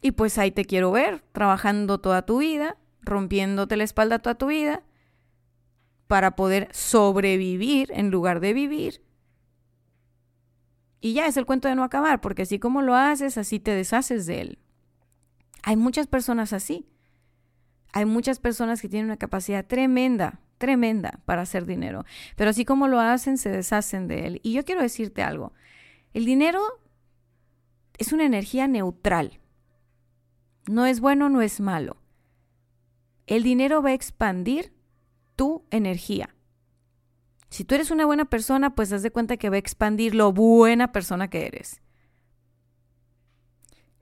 [0.02, 4.48] Y pues ahí te quiero ver, trabajando toda tu vida, rompiéndote la espalda toda tu
[4.48, 4.84] vida,
[6.06, 9.05] para poder sobrevivir en lugar de vivir.
[11.06, 13.70] Y ya es el cuento de no acabar, porque así como lo haces, así te
[13.70, 14.58] deshaces de él.
[15.62, 16.90] Hay muchas personas así.
[17.94, 22.06] Hay muchas personas que tienen una capacidad tremenda, tremenda para hacer dinero.
[22.36, 24.40] Pero así como lo hacen, se deshacen de él.
[24.42, 25.54] Y yo quiero decirte algo.
[26.16, 26.60] El dinero
[28.00, 29.40] es una energía neutral.
[30.66, 31.98] No es bueno, no es malo.
[33.28, 34.74] El dinero va a expandir
[35.36, 36.35] tu energía.
[37.56, 40.34] Si tú eres una buena persona, pues haz de cuenta que va a expandir lo
[40.34, 41.80] buena persona que eres.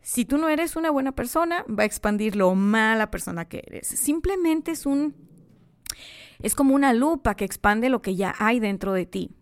[0.01, 3.87] Si tú no eres una buena persona, va a expandir lo mala persona que eres.
[3.87, 5.13] Simplemente es un
[6.39, 9.35] es como una lupa que expande lo que ya hay dentro de ti.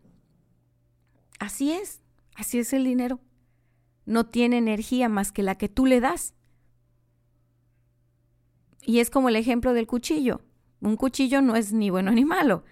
[1.39, 2.01] Así es,
[2.35, 3.21] así es el dinero.
[4.05, 6.33] No tiene energía más que la que tú le das.
[8.81, 10.41] Y es como el ejemplo del cuchillo.
[10.81, 12.65] Un cuchillo no es ni bueno ni malo.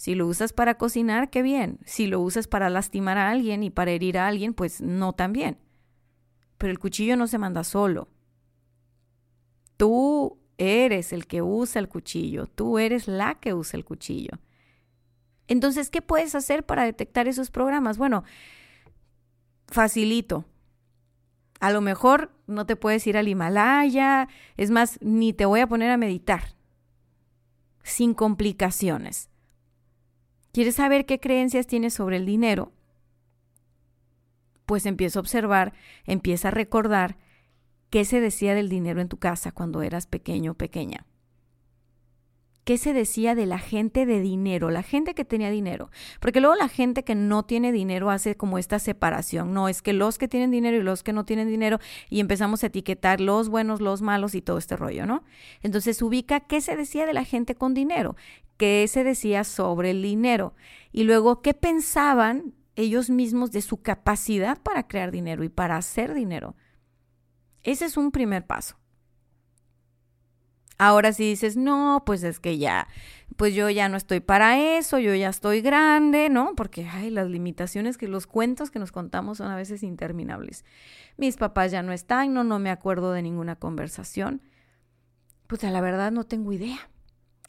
[0.00, 1.78] Si lo usas para cocinar, qué bien.
[1.84, 5.34] Si lo usas para lastimar a alguien y para herir a alguien, pues no tan
[5.34, 5.58] bien.
[6.56, 8.08] Pero el cuchillo no se manda solo.
[9.76, 14.38] Tú eres el que usa el cuchillo, tú eres la que usa el cuchillo.
[15.48, 17.98] Entonces, ¿qué puedes hacer para detectar esos programas?
[17.98, 18.24] Bueno,
[19.66, 20.46] facilito.
[21.60, 25.66] A lo mejor no te puedes ir al Himalaya, es más, ni te voy a
[25.66, 26.54] poner a meditar,
[27.82, 29.30] sin complicaciones.
[30.52, 32.72] ¿Quieres saber qué creencias tienes sobre el dinero?
[34.66, 35.72] Pues empieza a observar,
[36.04, 37.16] empieza a recordar
[37.90, 41.06] qué se decía del dinero en tu casa cuando eras pequeño o pequeña.
[42.64, 45.90] ¿Qué se decía de la gente de dinero, la gente que tenía dinero?
[46.20, 49.54] Porque luego la gente que no tiene dinero hace como esta separación.
[49.54, 52.62] No, es que los que tienen dinero y los que no tienen dinero y empezamos
[52.62, 55.24] a etiquetar los buenos, los malos y todo este rollo, ¿no?
[55.62, 58.14] Entonces ubica qué se decía de la gente con dinero,
[58.60, 60.54] qué se decía sobre el dinero
[60.92, 66.12] y luego qué pensaban ellos mismos de su capacidad para crear dinero y para hacer
[66.12, 66.56] dinero.
[67.62, 68.76] Ese es un primer paso.
[70.76, 72.86] Ahora si dices, no, pues es que ya,
[73.36, 76.54] pues yo ya no estoy para eso, yo ya estoy grande, ¿no?
[76.54, 80.66] Porque, ay, las limitaciones que los cuentos que nos contamos son a veces interminables.
[81.16, 84.42] Mis papás ya no están, no, no me acuerdo de ninguna conversación.
[85.46, 86.90] Pues a la verdad no tengo idea.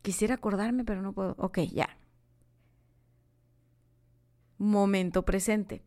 [0.02, 1.36] Quisiera acordarme, pero no puedo.
[1.38, 1.98] Ok, ya.
[4.58, 5.84] Momento presente.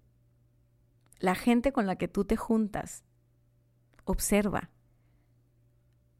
[1.18, 3.04] La gente con la que tú te juntas,
[4.04, 4.70] observa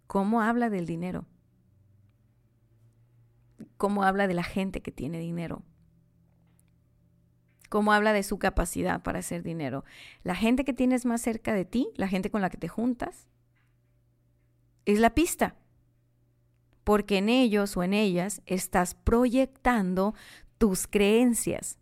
[0.07, 1.27] cómo habla del dinero,
[3.77, 5.63] cómo habla de la gente que tiene dinero,
[7.69, 9.85] cómo habla de su capacidad para hacer dinero.
[10.23, 13.27] La gente que tienes más cerca de ti, la gente con la que te juntas,
[14.85, 15.57] es la pista
[16.85, 20.15] porque en ellos o en ellas estás proyectando
[20.59, 21.79] tus creencias.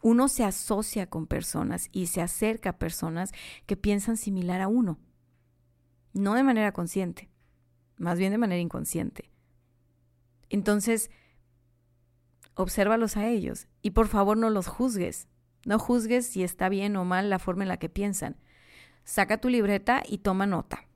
[0.00, 3.32] Uno se asocia con personas y se acerca a personas
[3.66, 4.98] que piensan similar a uno,
[6.12, 7.28] no de manera consciente,
[7.96, 9.30] más bien de manera inconsciente.
[10.50, 11.10] Entonces,
[12.54, 15.26] obsérvalos a ellos y por favor no los juzgues.
[15.66, 18.36] No juzgues si está bien o mal la forma en la que piensan.
[19.04, 20.87] Saca tu libreta y toma nota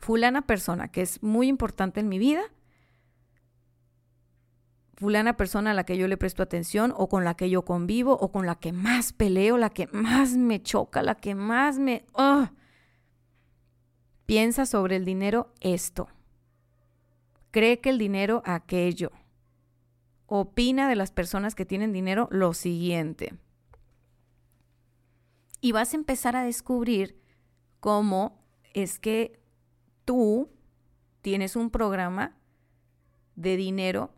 [0.00, 2.42] fulana persona que es muy importante en mi vida,
[4.96, 8.14] fulana persona a la que yo le presto atención o con la que yo convivo
[8.14, 12.04] o con la que más peleo, la que más me choca, la que más me...
[14.26, 16.08] Piensa sobre el dinero esto.
[17.50, 19.10] Cree que el dinero aquello.
[20.26, 23.34] Opina de las personas que tienen dinero lo siguiente.
[25.60, 27.20] Y vas a empezar a descubrir
[27.80, 29.39] cómo es que
[30.10, 30.50] tú
[31.22, 32.36] tienes un programa
[33.36, 34.12] de dinero,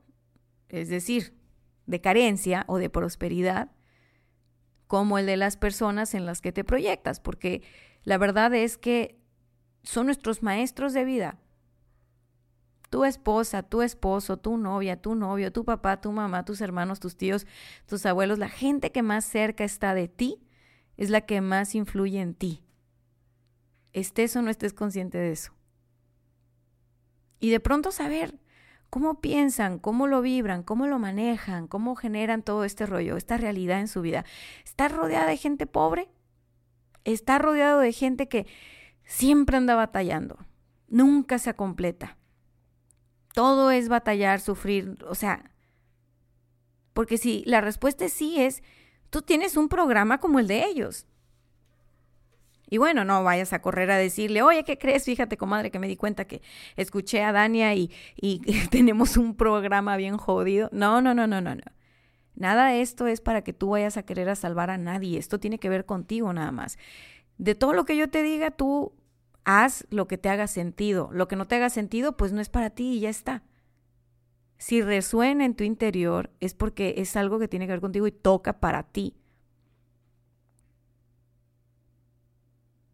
[0.70, 1.36] es decir,
[1.84, 3.72] de carencia o de prosperidad,
[4.86, 7.60] como el de las personas en las que te proyectas, porque
[8.04, 9.20] la verdad es que
[9.82, 11.38] son nuestros maestros de vida.
[12.88, 17.18] Tu esposa, tu esposo, tu novia, tu novio, tu papá, tu mamá, tus hermanos, tus
[17.18, 17.46] tíos,
[17.84, 20.42] tus abuelos, la gente que más cerca está de ti
[20.96, 22.64] es la que más influye en ti.
[23.92, 25.52] Estés o no estés consciente de eso.
[27.42, 28.38] Y de pronto saber
[28.88, 33.80] cómo piensan, cómo lo vibran, cómo lo manejan, cómo generan todo este rollo, esta realidad
[33.80, 34.24] en su vida.
[34.64, 36.08] ¿Está rodeada de gente pobre?
[37.02, 38.46] ¿Está rodeado de gente que
[39.04, 40.38] siempre anda batallando?
[40.86, 42.16] Nunca se completa.
[43.34, 45.50] Todo es batallar, sufrir, o sea,
[46.92, 48.62] porque si la respuesta es sí es,
[49.10, 51.06] tú tienes un programa como el de ellos.
[52.72, 55.04] Y bueno, no vayas a correr a decirle, oye, ¿qué crees?
[55.04, 56.40] Fíjate, comadre, que me di cuenta que
[56.74, 58.38] escuché a Dania y, y
[58.70, 60.70] tenemos un programa bien jodido.
[60.72, 61.62] No, no, no, no, no, no.
[62.34, 65.18] Nada de esto es para que tú vayas a querer a salvar a nadie.
[65.18, 66.78] Esto tiene que ver contigo nada más.
[67.36, 68.94] De todo lo que yo te diga, tú
[69.44, 71.10] haz lo que te haga sentido.
[71.12, 73.42] Lo que no te haga sentido, pues no es para ti y ya está.
[74.56, 78.12] Si resuena en tu interior, es porque es algo que tiene que ver contigo y
[78.12, 79.14] toca para ti.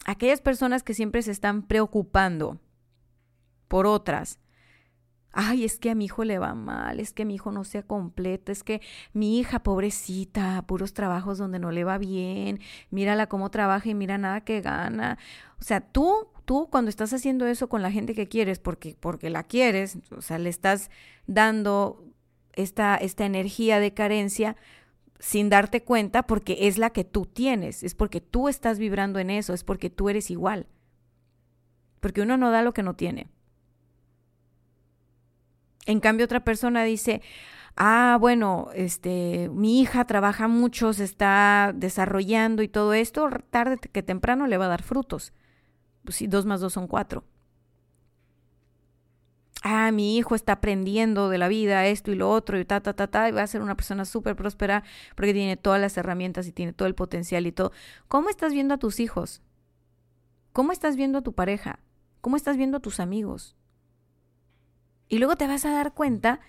[0.09, 2.59] Aquellas personas que siempre se están preocupando
[3.69, 4.39] por otras,
[5.33, 7.83] ay, es que a mi hijo le va mal, es que mi hijo no sea
[7.83, 8.81] completo, es que
[9.13, 14.17] mi hija pobrecita, puros trabajos donde no le va bien, mírala cómo trabaja y mira
[14.17, 15.19] nada que gana.
[15.61, 19.29] O sea, tú, tú cuando estás haciendo eso con la gente que quieres, porque, porque
[19.29, 20.91] la quieres, o sea, le estás
[21.27, 22.03] dando
[22.55, 24.57] esta, esta energía de carencia,
[25.19, 29.31] sin darte cuenta porque es la que tú tienes, es porque tú estás vibrando en
[29.31, 30.67] eso, es porque tú eres igual.
[32.01, 33.29] Porque uno no da lo que no tiene.
[35.87, 37.23] En cambio otra persona dice,
[37.77, 44.03] ah, bueno, este, mi hija trabaja mucho, se está desarrollando y todo esto, tarde que
[44.03, 45.33] temprano le va a dar frutos.
[46.05, 47.25] Pues sí, dos más dos son cuatro
[49.63, 52.95] ah, mi hijo está aprendiendo de la vida esto y lo otro y ta, ta,
[52.95, 54.85] ta, ta, y va a ser una persona súper próspera
[55.17, 57.73] porque tiene todas las herramientas y tiene todo el potencial y todo.
[58.09, 59.43] ¿Cómo estás viendo a tus hijos?
[60.53, 61.81] ¿Cómo estás viendo a tu pareja?
[62.21, 63.57] ¿Cómo estás viendo a tus amigos?
[65.09, 66.41] Y luego te vas a dar cuenta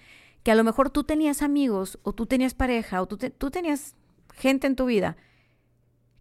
[0.44, 3.96] que a lo mejor tú tenías amigos o tú tenías pareja o tú, tú tenías
[4.34, 5.18] gente en tu vida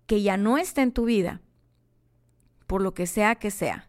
[0.07, 1.43] que ya no está en tu vida,
[2.67, 3.88] por lo que sea que sea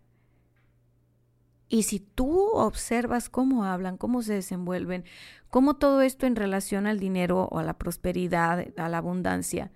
[1.69, 5.05] y si tú observas cómo hablan, cómo se desenvuelven,
[5.49, 9.71] cómo todo esto en relación al dinero o a la prosperidad, a la abundancia,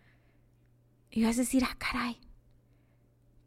[1.11, 2.19] y vas a decir, ah, caray,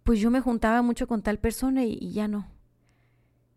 [0.05, 2.47] pues yo me juntaba mucho con tal persona y, ya no.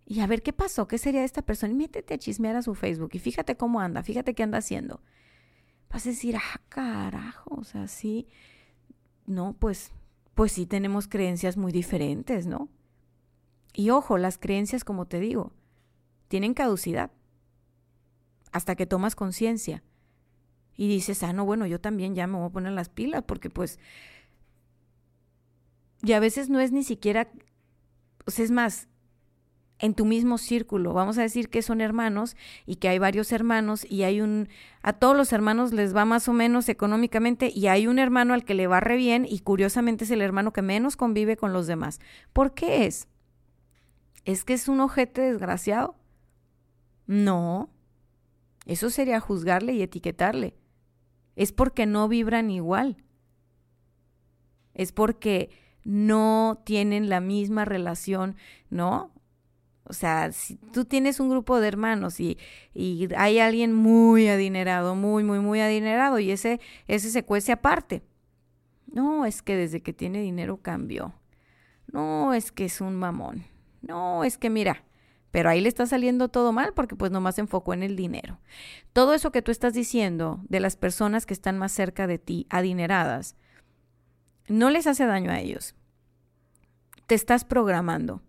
[0.07, 1.73] Y a ver qué pasó, qué sería de esta persona.
[1.73, 5.03] Y métete a chismear a su Facebook y fíjate cómo anda, fíjate qué anda haciendo.
[5.91, 8.27] Vas a decir, ah, carajo, o sea, sí,
[9.27, 9.91] no, pues,
[10.33, 12.67] pues sí tenemos creencias muy diferentes, ¿no?
[13.73, 15.51] Y ojo, las creencias, como te digo,
[16.27, 17.11] tienen caducidad
[18.51, 19.83] hasta que tomas conciencia
[20.79, 23.49] y dices, ah, no, bueno, yo también ya me voy a poner las pilas porque
[23.49, 23.79] pues...
[26.01, 27.29] Y a veces no es ni siquiera,
[28.25, 28.87] o sea, es más,
[29.79, 30.93] en tu mismo círculo.
[30.93, 34.47] Vamos a decir que son hermanos y que hay varios hermanos y hay un,
[34.81, 38.45] a todos los hermanos les va más o menos económicamente y hay un hermano al
[38.45, 41.67] que le va re bien y curiosamente es el hermano que menos convive con los
[41.67, 41.99] demás.
[42.31, 43.08] ¿Por qué es?
[44.25, 45.95] ¿Es que es un ojete desgraciado?
[47.07, 47.69] No.
[48.65, 50.55] Eso sería juzgarle y etiquetarle.
[51.35, 52.97] Es porque no vibran igual.
[54.73, 55.49] Es porque
[55.83, 58.35] no tienen la misma relación,
[58.69, 59.11] ¿no?
[59.85, 62.37] O sea, si tú tienes un grupo de hermanos y,
[62.75, 68.03] y, hay alguien muy adinerado, muy, muy, muy adinerado, y ese, ese se cuece aparte.
[68.85, 71.13] No, es que desde que tiene dinero cambió.
[71.91, 73.45] No, es que es un mamón.
[73.81, 74.83] No, es que mira,
[75.31, 78.39] pero ahí le está saliendo todo mal porque pues nomás se enfocó en el dinero.
[78.93, 82.47] Todo eso que tú estás diciendo de las personas que están más cerca de ti,
[82.49, 83.35] adineradas,
[84.47, 85.75] no les hace daño a ellos.
[87.05, 88.23] Te estás programando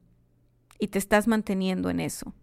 [0.79, 2.35] y te estás manteniendo en eso.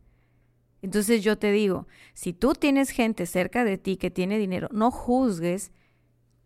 [0.82, 4.92] Entonces yo te digo, si tú tienes gente cerca de ti que tiene dinero, no
[4.92, 5.72] juzgues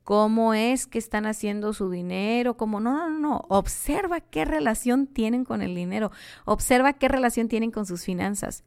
[0.04, 5.46] cómo es que están haciendo su dinero, cómo no, no, no, observa qué relación tienen
[5.46, 6.12] con el dinero,
[6.46, 8.64] observa qué relación tienen con sus finanzas.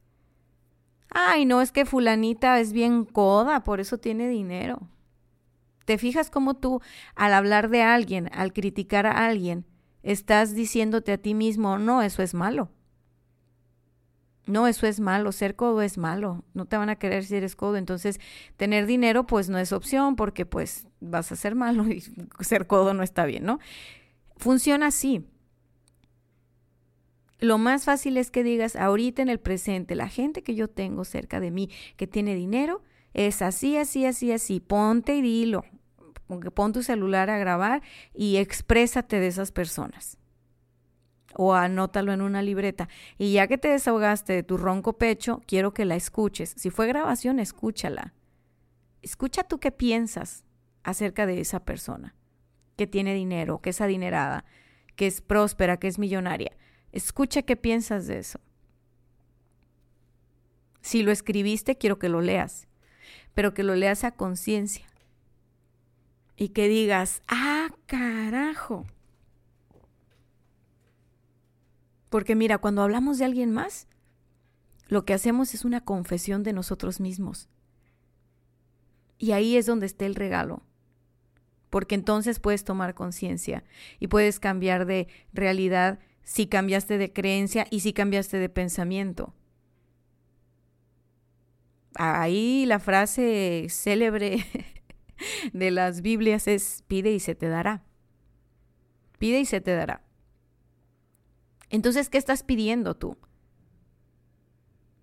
[1.10, 4.88] Ay, no, es que fulanita es bien coda, por eso tiene dinero.
[5.84, 6.80] ¿Te fijas cómo tú,
[7.14, 9.66] al hablar de alguien, al criticar a alguien,
[10.02, 12.70] estás diciéndote a ti mismo, no, eso es malo?
[14.46, 17.56] No, eso es malo, ser codo es malo, no te van a querer si eres
[17.56, 18.20] codo, entonces
[18.58, 22.02] tener dinero pues no es opción porque pues vas a ser malo y
[22.40, 23.58] ser codo no está bien, ¿no?
[24.36, 25.24] Funciona así.
[27.40, 31.04] Lo más fácil es que digas ahorita en el presente, la gente que yo tengo
[31.04, 32.82] cerca de mí que tiene dinero
[33.14, 35.64] es así, así, así, así, ponte y dilo,
[36.54, 37.82] pon tu celular a grabar
[38.14, 40.18] y exprésate de esas personas.
[41.36, 42.88] O anótalo en una libreta.
[43.18, 46.54] Y ya que te desahogaste de tu ronco pecho, quiero que la escuches.
[46.56, 48.14] Si fue grabación, escúchala.
[49.02, 50.44] Escucha tú qué piensas
[50.82, 52.14] acerca de esa persona
[52.76, 54.44] que tiene dinero, que es adinerada,
[54.96, 56.56] que es próspera, que es millonaria.
[56.92, 58.40] Escucha qué piensas de eso.
[60.80, 62.68] Si lo escribiste, quiero que lo leas,
[63.32, 64.86] pero que lo leas a conciencia
[66.36, 68.84] y que digas, ah, carajo.
[72.14, 73.88] Porque mira, cuando hablamos de alguien más,
[74.86, 77.48] lo que hacemos es una confesión de nosotros mismos.
[79.18, 80.62] Y ahí es donde está el regalo.
[81.70, 83.64] Porque entonces puedes tomar conciencia
[83.98, 89.34] y puedes cambiar de realidad si cambiaste de creencia y si cambiaste de pensamiento.
[91.96, 94.46] Ahí la frase célebre
[95.52, 97.82] de las Biblias es pide y se te dará.
[99.18, 100.04] Pide y se te dará.
[101.74, 103.16] Entonces, ¿qué estás pidiendo tú?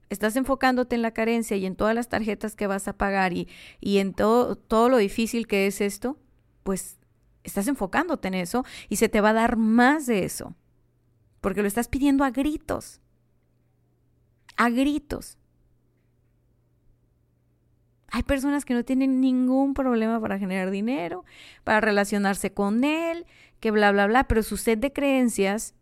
[0.09, 3.49] Estás enfocándote en la carencia y en todas las tarjetas que vas a pagar y,
[3.82, 6.17] y en todo, todo lo difícil que es esto,
[6.63, 6.97] pues
[7.43, 10.55] estás enfocándote en eso y se te va a dar más de eso,
[11.41, 13.01] porque lo estás pidiendo a gritos,
[14.55, 15.38] a gritos.
[18.11, 21.26] Hay personas que no tienen ningún problema para generar dinero,
[21.65, 23.26] para relacionarse con él,
[23.59, 25.76] que bla, bla, bla, pero su set de creencias,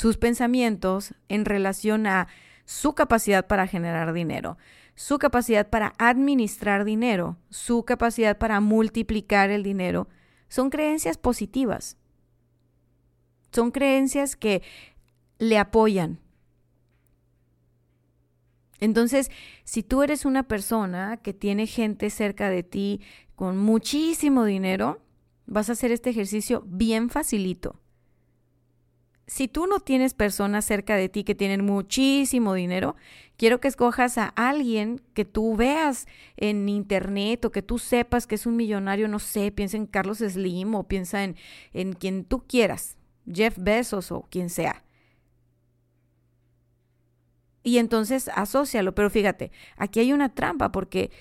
[0.00, 2.26] sus pensamientos en relación a
[2.64, 4.56] su capacidad para generar dinero,
[4.94, 10.08] su capacidad para administrar dinero, su capacidad para multiplicar el dinero,
[10.48, 11.98] son creencias positivas.
[13.52, 14.62] Son creencias que
[15.38, 16.18] le apoyan,
[18.78, 19.30] entonces,
[19.64, 23.02] si tú eres una persona que tiene gente cerca de ti
[23.36, 25.02] con muchísimo dinero,
[25.44, 27.78] vas a hacer este ejercicio bien facilito.
[29.30, 32.96] Si tú no tienes personas cerca de ti que tienen muchísimo dinero,
[33.36, 38.34] quiero que escojas a alguien que tú veas en internet o que tú sepas que
[38.34, 41.36] es un millonario, no sé, piensa en Carlos Slim o piensa en,
[41.72, 42.96] en quien tú quieras,
[43.32, 44.82] Jeff Bezos o quien sea
[47.62, 48.96] y entonces asócialo.
[48.96, 51.12] Pero fíjate, aquí hay una trampa porque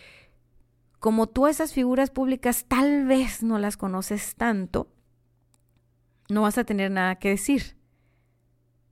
[0.97, 4.91] como tú esas figuras públicas tal vez no las conoces tanto,
[6.27, 7.78] no vas a tener nada que decir.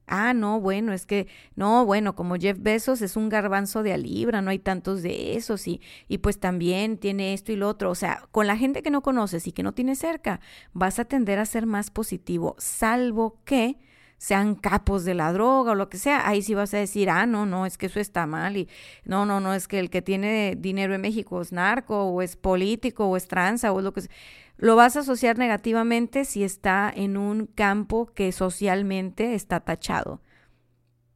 [0.09, 3.97] Ah, no, bueno, es que, no, bueno, como Jeff Bezos es un garbanzo de a
[3.97, 7.91] libra, no hay tantos de esos y, y pues también tiene esto y lo otro.
[7.91, 10.39] O sea, con la gente que no conoces y que no tienes cerca,
[10.71, 13.77] vas a tender a ser más positivo, salvo que
[14.17, 17.25] sean capos de la droga o lo que sea, ahí sí vas a decir, ah,
[17.25, 18.67] no, no, es que eso está mal y
[19.03, 22.35] no, no, no, es que el que tiene dinero en México es narco o es
[22.35, 24.11] político o es tranza o lo que sea.
[24.57, 30.21] Lo vas a asociar negativamente si está en un campo que socialmente está tachado.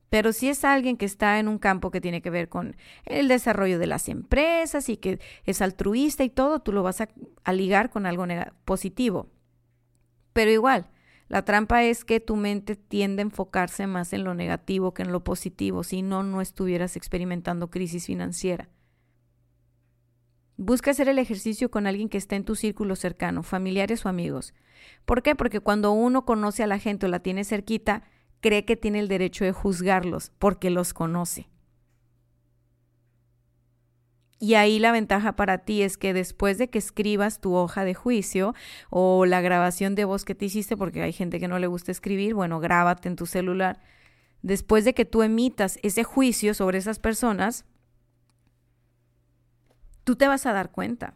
[0.10, 2.76] Pero si es alguien que está en un campo que tiene que ver con
[3.06, 7.54] el desarrollo de las empresas y que es altruista y todo, tú lo vas a,
[7.54, 8.26] ligar con algo
[8.66, 9.32] positivo.
[10.34, 10.90] Pero igual,
[11.30, 15.14] la trampa es que tu mente tiende a enfocarse más en lo negativo que en
[15.14, 18.70] lo positivo, si no, no estuvieras experimentando crisis financiera.
[20.64, 24.54] Busca hacer el ejercicio con alguien que esté en tu círculo cercano, familiares o amigos.
[25.06, 25.36] ¿Por qué?
[25.36, 28.04] Porque cuando uno conoce a la gente o la tiene cerquita,
[28.42, 31.50] cree que tiene el derecho de juzgarlos porque los conoce.
[34.38, 37.96] Y ahí la ventaja para ti es que después de que escribas tu hoja de
[37.96, 38.54] juicio
[38.92, 41.92] o la grabación de voz que te hiciste, porque hay gente que no le gusta
[41.92, 43.82] escribir, bueno, grábate en tu celular.
[44.44, 47.66] Después de que tú emitas ese juicio sobre esas personas,
[50.04, 51.16] tú te vas a dar cuenta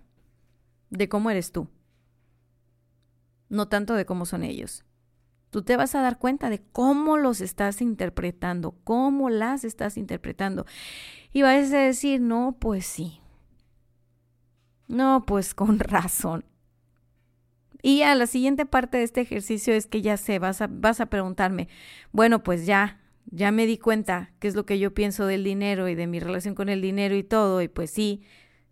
[0.90, 1.68] de cómo eres tú,
[3.50, 4.86] no tanto de cómo son ellos.
[5.50, 10.66] Tú te vas a dar cuenta de cómo los estás interpretando, cómo las estás interpretando.
[11.32, 13.22] Y vas a decir, no, pues sí.
[14.88, 16.44] No, pues con razón.
[17.82, 21.00] Y a la siguiente parte de este ejercicio es que ya sé, vas a, vas
[21.00, 21.70] a preguntarme,
[22.12, 25.88] bueno, pues ya, ya me di cuenta qué es lo que yo pienso del dinero
[25.88, 28.24] y de mi relación con el dinero y todo, y pues sí,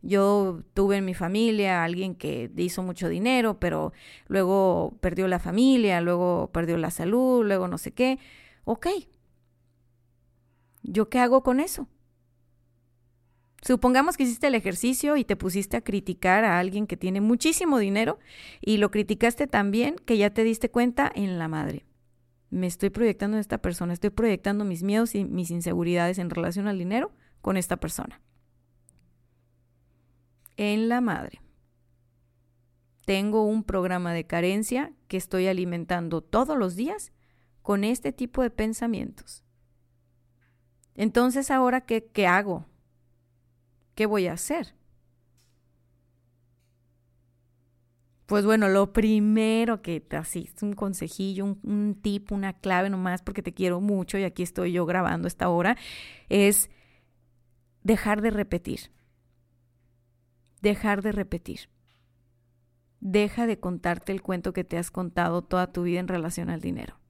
[0.03, 3.93] yo tuve en mi familia alguien que hizo mucho dinero, pero
[4.27, 8.19] luego perdió la familia, luego perdió la salud, luego no sé qué.
[8.65, 8.87] Ok.
[10.83, 11.87] ¿Yo qué hago con eso?
[13.61, 17.79] Supongamos que hiciste el ejercicio y te pusiste a criticar a alguien que tiene muchísimo
[17.79, 18.19] dinero
[18.59, 21.85] y lo criticaste también que ya te diste cuenta en la madre.
[22.49, 26.67] Me estoy proyectando en esta persona, estoy proyectando mis miedos y mis inseguridades en relación
[26.67, 28.19] al dinero con esta persona.
[30.57, 31.41] En la madre.
[33.05, 37.11] Tengo un programa de carencia que estoy alimentando todos los días
[37.61, 39.43] con este tipo de pensamientos.
[40.95, 42.65] Entonces, ahora, ¿qué, qué hago?
[43.95, 44.75] ¿Qué voy a hacer?
[48.25, 53.21] Pues bueno, lo primero que así es un consejillo, un, un, tip, una clave nomás
[53.21, 55.77] porque te quiero mucho y aquí estoy yo grabando esta hora,
[56.29, 56.69] es
[57.83, 58.91] dejar de repetir.
[60.63, 61.67] Dejar de repetir.
[63.01, 66.61] Deja de contarte el cuento que te has contado toda tu vida en relación al
[66.61, 67.01] dinero.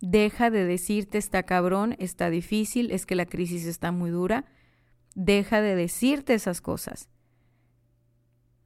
[0.00, 4.46] Deja de decirte está cabrón, está difícil, es que la crisis está muy dura.
[5.14, 7.10] Deja de decirte esas cosas.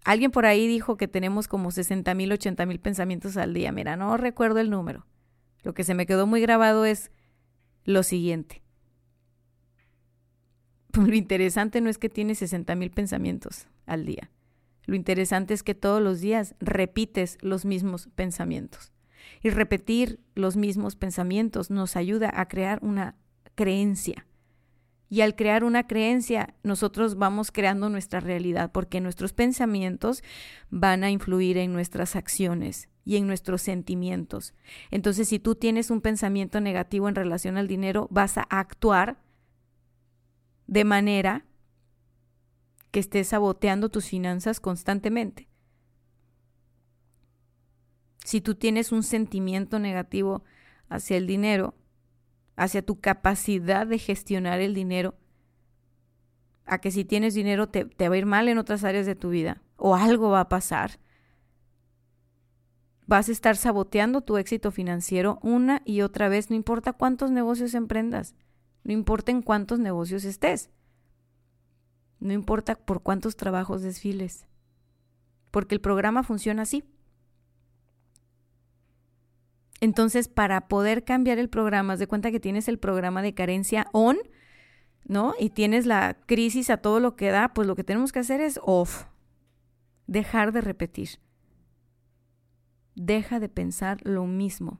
[0.05, 3.73] Alguien por ahí dijo que tenemos como 60 mil, 80 mil pensamientos al día.
[3.73, 5.09] Mira, no recuerdo el número.
[5.65, 7.11] Lo que se me quedó muy grabado es
[7.83, 8.63] lo siguiente.
[10.97, 14.31] Lo interesante no es que tienes 60 mil pensamientos al día.
[14.87, 18.93] Lo interesante es que todos los días repites los mismos pensamientos.
[19.43, 23.17] Y repetir los mismos pensamientos nos ayuda a crear una
[23.55, 24.27] creencia.
[25.09, 30.23] Y al crear una creencia, nosotros vamos creando nuestra realidad porque nuestros pensamientos
[30.71, 34.55] van a influir en nuestras acciones y en nuestros sentimientos.
[34.91, 39.19] Entonces, si tú tienes un pensamiento negativo en relación al dinero, vas a actuar
[40.67, 41.45] de manera
[42.91, 45.49] que estés saboteando tus finanzas constantemente.
[48.25, 50.43] Si tú tienes un sentimiento negativo
[50.89, 51.75] hacia el dinero,
[52.57, 55.15] hacia tu capacidad de gestionar el dinero,
[56.65, 59.31] a que si tienes dinero te, va a ir mal en otras áreas de tu
[59.31, 60.99] vida o algo va a pasar.
[63.07, 67.75] Vas a estar saboteando tu éxito financiero una y otra vez, no importa cuántos negocios
[67.75, 68.35] emprendas,
[68.87, 70.71] no importa en cuántos negocios estés,
[72.21, 74.47] no importa por cuántos trabajos desfiles,
[75.51, 76.85] porque el programa funciona así.
[79.81, 83.89] Entonces, para poder cambiar el programa, haz de cuenta que tienes el programa de carencia
[83.93, 84.19] on,
[85.05, 85.35] ¿no?
[85.37, 88.41] Y tienes la crisis a todo lo que da, pues lo que tenemos que hacer
[88.41, 89.07] es off.
[90.07, 91.19] Dejar de repetir.
[92.95, 94.79] Deja de pensar lo mismo.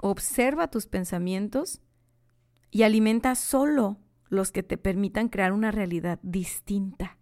[0.00, 1.82] Observa tus pensamientos
[2.70, 3.98] y alimenta solo
[4.28, 7.18] los que te permitan crear una realidad distinta.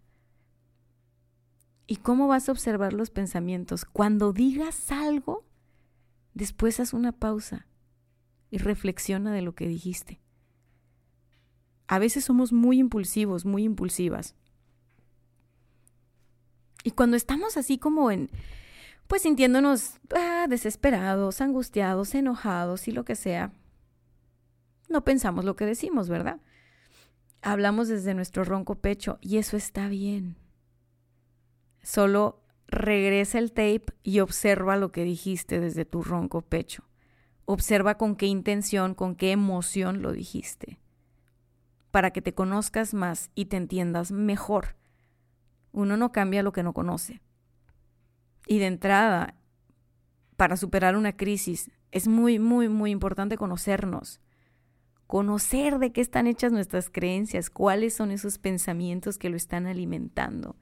[1.87, 3.83] ¿Y cómo vas a observar los pensamientos?
[3.85, 5.49] Cuando digas algo,
[6.39, 7.67] Después haz una pausa
[8.49, 10.21] y reflexiona de lo que dijiste.
[11.87, 14.35] A veces somos muy impulsivos, muy impulsivas.
[16.83, 18.29] Y cuando estamos así como en,
[19.07, 23.51] pues sintiéndonos ah, desesperados, angustiados, enojados y lo que sea,
[24.89, 26.41] no pensamos lo que decimos, ¿verdad?
[27.41, 30.35] Hablamos desde nuestro ronco pecho y eso está bien.
[31.81, 36.83] Solo regresa el tape y observa lo que dijiste desde tu ronco pecho.
[37.45, 40.79] Observa con qué intención, con qué emoción lo dijiste,
[41.91, 44.75] para que te conozcas más y te entiendas mejor.
[45.71, 47.21] Uno no cambia lo que no conoce.
[48.45, 49.35] Y de entrada,
[50.35, 54.19] para superar una crisis, es muy, muy, muy importante conocernos.
[55.09, 60.55] Conocer de qué están hechas nuestras creencias, cuáles son esos pensamientos que lo están alimentando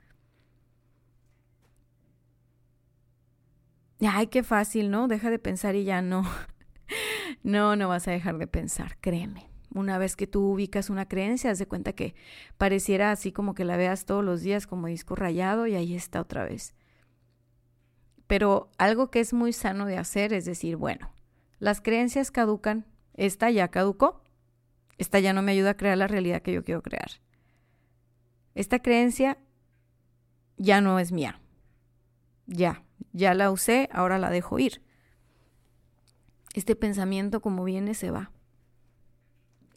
[4.06, 5.08] ay, qué fácil, ¿no?
[5.08, 6.24] Deja de pensar y ya no.
[7.43, 9.50] no, no vas a dejar de pensar, créeme.
[9.74, 12.16] Una vez que tú ubicas una creencia, haz de cuenta que
[12.58, 16.22] pareciera así como que la veas todos los días como disco rayado y ahí está
[16.22, 16.76] otra vez.
[18.28, 21.12] Pero algo que es muy sano de hacer es decir, bueno,
[21.60, 24.22] las creencias caducan, esta ya caducó,
[24.98, 27.10] esta ya no me ayuda a crear la realidad que yo quiero crear.
[28.56, 29.38] Esta creencia
[30.58, 31.39] ya no es mía,
[32.48, 32.84] ya,
[33.14, 34.82] ya la usé, ahora la dejo ir.
[36.56, 38.32] Este pensamiento como viene se va.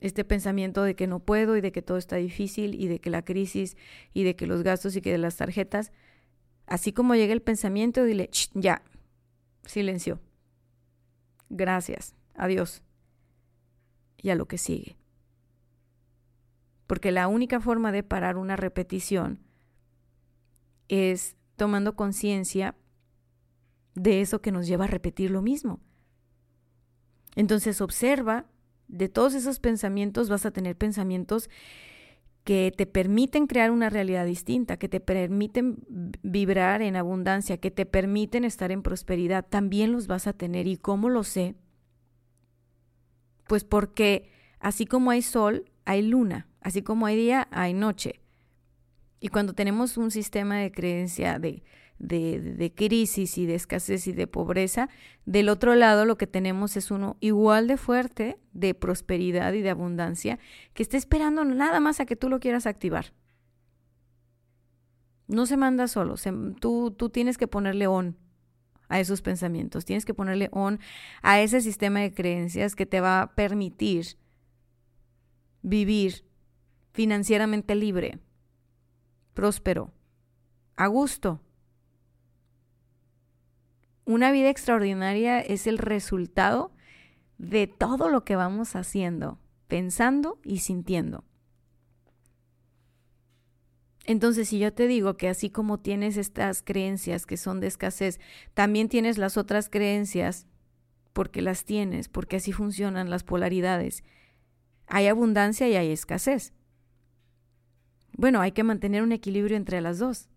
[0.00, 3.10] Este pensamiento de que no puedo y de que todo está difícil y de que
[3.10, 3.76] la crisis
[4.14, 5.92] y de que los gastos y que las tarjetas,
[6.66, 8.82] así como llega el pensamiento, dile, ya,
[9.66, 10.20] silencio.
[11.50, 12.82] Gracias, adiós.
[14.16, 14.99] Y a lo que sigue.
[16.90, 19.38] Porque la única forma de parar una repetición
[20.88, 22.74] es tomando conciencia
[23.94, 25.78] de eso que nos lleva a repetir lo mismo.
[27.36, 28.46] Entonces observa,
[28.88, 31.48] de todos esos pensamientos vas a tener pensamientos
[32.42, 35.84] que te permiten crear una realidad distinta, que te permiten
[36.24, 40.66] vibrar en abundancia, que te permiten estar en prosperidad, también los vas a tener.
[40.66, 41.54] ¿Y cómo lo sé?
[43.46, 44.28] Pues porque
[44.58, 48.20] así como hay sol, hay luna, así como hay día, hay noche.
[49.20, 51.62] Y cuando tenemos un sistema de creencia de
[52.00, 54.88] de, crisis y de escasez y de pobreza,
[55.26, 59.70] del otro lado lo que tenemos es uno igual de fuerte de prosperidad y de
[59.70, 60.38] abundancia
[60.74, 63.12] que está esperando nada más a que tú lo quieras activar.
[65.28, 66.16] No se manda solo,
[66.58, 68.16] tú, tú tienes que ponerle on
[68.88, 70.80] a esos pensamientos, tienes que ponerle on
[71.22, 74.16] a ese sistema de creencias que te va a permitir
[75.62, 76.24] vivir
[76.92, 78.18] financieramente libre,
[79.34, 79.92] próspero,
[80.76, 81.40] a gusto,
[84.04, 86.72] una vida extraordinaria es el resultado
[87.38, 89.38] de todo lo que vamos haciendo,
[89.68, 91.24] pensando y sintiendo.
[94.04, 98.18] Entonces, si yo te digo que así como tienes estas creencias que son de escasez,
[98.54, 100.48] también tienes las otras creencias,
[101.12, 104.02] porque las tienes, porque así funcionan las polaridades.
[104.86, 106.52] Hay abundancia y hay escasez.
[108.20, 110.28] Bueno, hay que mantener un equilibrio entre las dos.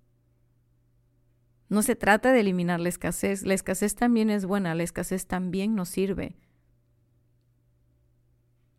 [1.67, 3.43] No se trata de eliminar la escasez.
[3.43, 6.38] La escasez también es buena, la escasez también nos sirve.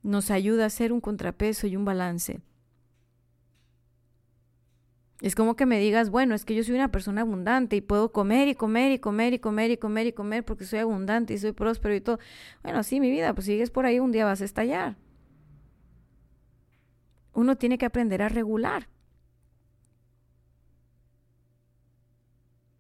[0.03, 2.41] Nos ayuda a hacer un contrapeso y un balance.
[5.21, 8.11] Es como que me digas, bueno, es que yo soy una persona abundante y puedo
[8.11, 11.39] comer y comer y comer y comer y comer y comer porque soy abundante y
[11.39, 12.21] soy próspero y todo.
[12.63, 14.97] Bueno, sí, mi vida, pues sigues por ahí, un día vas a estallar.
[17.35, 18.94] Uno tiene que aprender a regular.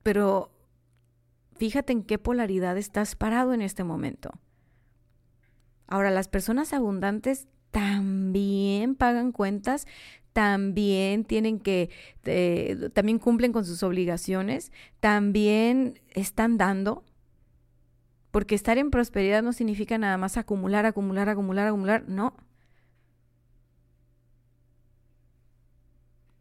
[0.05, 0.53] Pero
[1.57, 4.31] fíjate en qué polaridad estás parado en este momento.
[5.89, 9.87] Ahora, las personas abundantes también pagan cuentas,
[10.35, 11.89] también tienen que,
[12.25, 17.03] eh, también cumplen con sus obligaciones, también están dando,
[18.31, 22.37] porque estar en prosperidad no significa nada más acumular, acumular, acumular, acumular, no.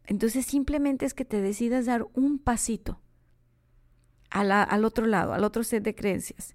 [0.04, 3.00] Entonces simplemente es que te decidas dar un pasito
[4.34, 6.54] al otro lado, al otro set de creencias.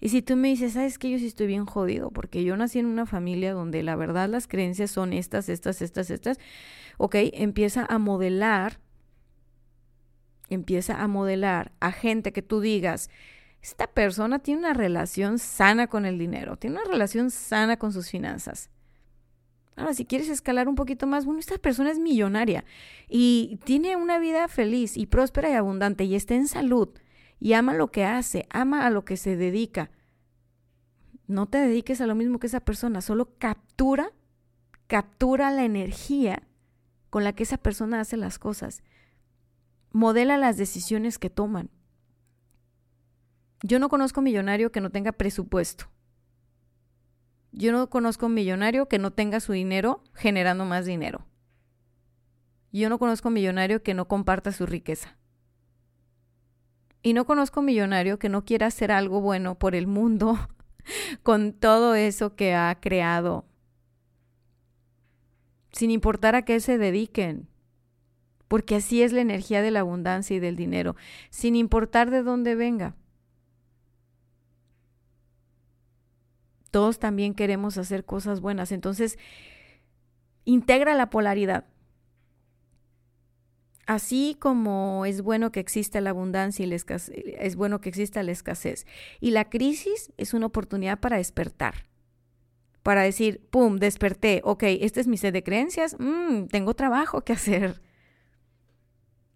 [0.00, 2.80] Y si tú me dices, sabes que yo sí estoy bien jodido, porque yo nací
[2.80, 6.40] en una familia donde la verdad las creencias son estas, estas, estas, estas,
[6.96, 8.80] ok, empieza a modelar,
[10.48, 13.10] empieza a modelar a gente que tú digas,
[13.62, 18.10] esta persona tiene una relación sana con el dinero, tiene una relación sana con sus
[18.10, 18.70] finanzas.
[19.76, 22.64] Ahora, si quieres escalar un poquito más, bueno, esta persona es millonaria
[23.08, 26.90] y tiene una vida feliz y próspera y abundante y está en salud
[27.40, 29.90] y ama lo que hace, ama a lo que se dedica.
[31.26, 34.12] No te dediques a lo mismo que esa persona, solo captura,
[34.86, 36.42] captura la energía
[37.08, 38.82] con la que esa persona hace las cosas.
[39.90, 41.70] Modela las decisiones que toman.
[43.62, 45.91] Yo no conozco millonario que no tenga presupuesto.
[47.52, 51.26] Yo no conozco un millonario que no tenga su dinero generando más dinero.
[52.72, 55.18] Yo no conozco un millonario que no comparta su riqueza.
[57.02, 60.38] Y no conozco un millonario que no quiera hacer algo bueno por el mundo
[61.22, 63.44] con todo eso que ha creado.
[65.72, 67.48] Sin importar a qué se dediquen.
[68.48, 70.96] Porque así es la energía de la abundancia y del dinero.
[71.28, 72.94] Sin importar de dónde venga.
[76.72, 78.72] Todos también queremos hacer cosas buenas.
[78.72, 79.18] Entonces,
[80.44, 81.66] integra la polaridad.
[83.86, 88.22] Así como es bueno que exista la abundancia y la escasez, es bueno que exista
[88.22, 88.86] la escasez.
[89.20, 91.86] Y la crisis es una oportunidad para despertar.
[92.82, 97.34] Para decir, pum, desperté, ok, este es mi sed de creencias, mm, tengo trabajo que
[97.34, 97.82] hacer.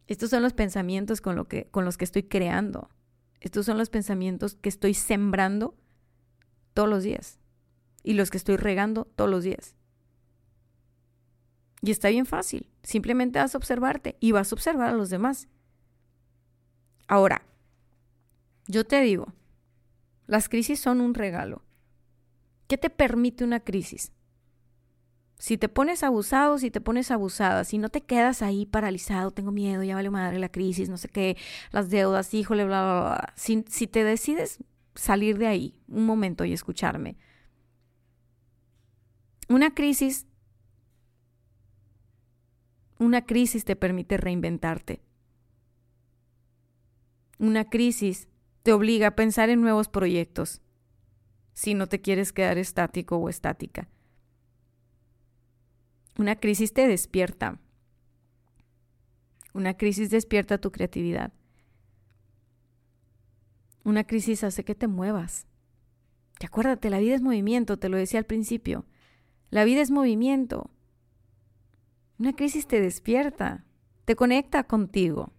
[0.07, 2.89] Estos son los pensamientos con los que estoy creando.
[3.41, 5.75] Estos son los pensamientos que estoy sembrando
[6.77, 7.41] todos los días.
[8.05, 9.75] Y los que estoy regando todos los días.
[11.81, 12.71] Y está bien fácil.
[12.83, 15.49] Simplemente vas a observarte y vas a observar a los demás.
[17.09, 17.43] Ahora,
[18.67, 19.33] yo te digo,
[20.27, 21.63] las crisis son un regalo.
[22.69, 24.13] ¿Qué te permite una crisis?
[25.39, 29.51] Si te pones abusado, si te pones abusada, si no te quedas ahí paralizado, tengo
[29.51, 31.37] miedo, ya vale madre la crisis, no sé qué,
[31.71, 33.33] las deudas, híjole, bla, bla, bla.
[33.37, 34.59] Si, si te decides
[34.97, 37.17] salir de ahí un momento y escucharme.
[39.49, 40.27] Una crisis,
[42.99, 45.03] una crisis te permite reinventarte.
[47.39, 48.29] Una crisis
[48.63, 50.63] te obliga a pensar en nuevos proyectos
[51.53, 53.89] si no te quieres quedar estático o estática.
[56.19, 57.61] Una crisis te despierta.
[59.53, 61.33] Una crisis despierta tu creatividad.
[63.87, 65.47] Una crisis hace que te muevas.
[66.41, 68.85] Y acuérdate, la vida es movimiento, te lo decía al principio.
[69.49, 70.73] La vida es movimiento.
[72.19, 73.65] Una crisis te despierta,
[74.05, 75.33] te conecta contigo.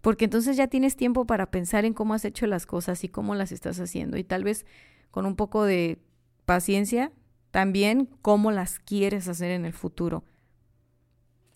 [0.00, 3.36] Porque entonces ya tienes tiempo para pensar en cómo has hecho las cosas y cómo
[3.36, 4.16] las estás haciendo.
[4.16, 4.66] Y tal vez
[5.12, 6.02] con un poco de
[6.46, 7.12] paciencia,
[7.52, 10.24] también cómo las quieres hacer en el futuro.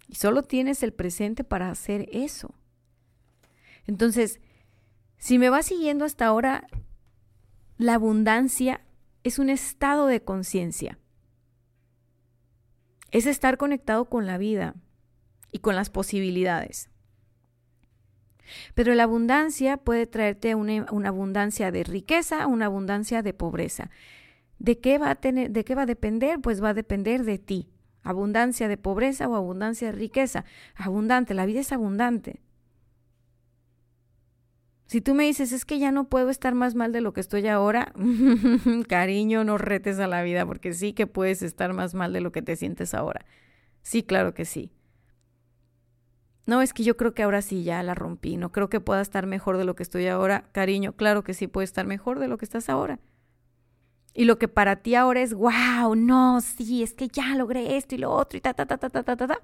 [0.06, 2.54] Y solo tienes el presente para hacer eso.
[3.88, 4.38] Entonces,
[5.18, 6.66] si me vas siguiendo hasta ahora,
[7.76, 8.80] la abundancia
[9.24, 10.98] es un estado de conciencia.
[13.10, 14.74] Es estar conectado con la vida
[15.52, 16.90] y con las posibilidades.
[18.74, 23.90] Pero la abundancia puede traerte una, abundancia de riqueza, una abundancia de pobreza.
[24.58, 26.40] ¿De qué, va a tener, ¿De qué va a depender?
[26.40, 27.70] Pues va a depender de ti.
[28.02, 30.44] Abundancia de pobreza o abundancia de riqueza.
[30.74, 32.40] Abundante, la vida es abundante.
[34.88, 37.20] Si tú me dices, es que ya no puedo estar más mal de lo que
[37.20, 37.92] estoy ahora,
[38.88, 42.32] cariño, no retes a la vida, porque sí que puedes estar más mal de lo
[42.32, 43.26] que te sientes ahora.
[43.82, 44.72] Sí, claro que sí.
[46.46, 49.02] No, es que yo creo que ahora sí ya la rompí, no creo que pueda
[49.02, 50.48] estar mejor de lo que estoy ahora.
[50.52, 52.98] Cariño, claro que sí puede estar mejor de lo que estás ahora.
[54.14, 57.94] Y lo que para ti ahora es, wow, no, sí, es que ya logré esto
[57.94, 59.42] y lo otro y ta, ta, ta, ta, ta, ta, ta.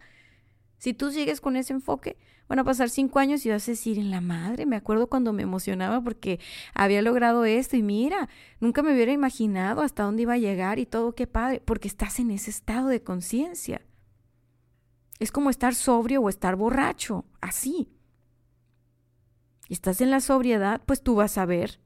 [0.78, 2.16] Si tú sigues con ese enfoque,
[2.48, 5.32] van a pasar cinco años y vas a decir, en la madre, me acuerdo cuando
[5.32, 6.40] me emocionaba porque
[6.74, 8.28] había logrado esto y mira,
[8.60, 12.18] nunca me hubiera imaginado hasta dónde iba a llegar y todo, qué padre, porque estás
[12.18, 13.82] en ese estado de conciencia.
[15.18, 17.88] Es como estar sobrio o estar borracho, así.
[19.68, 21.80] Estás en la sobriedad, pues tú vas a ver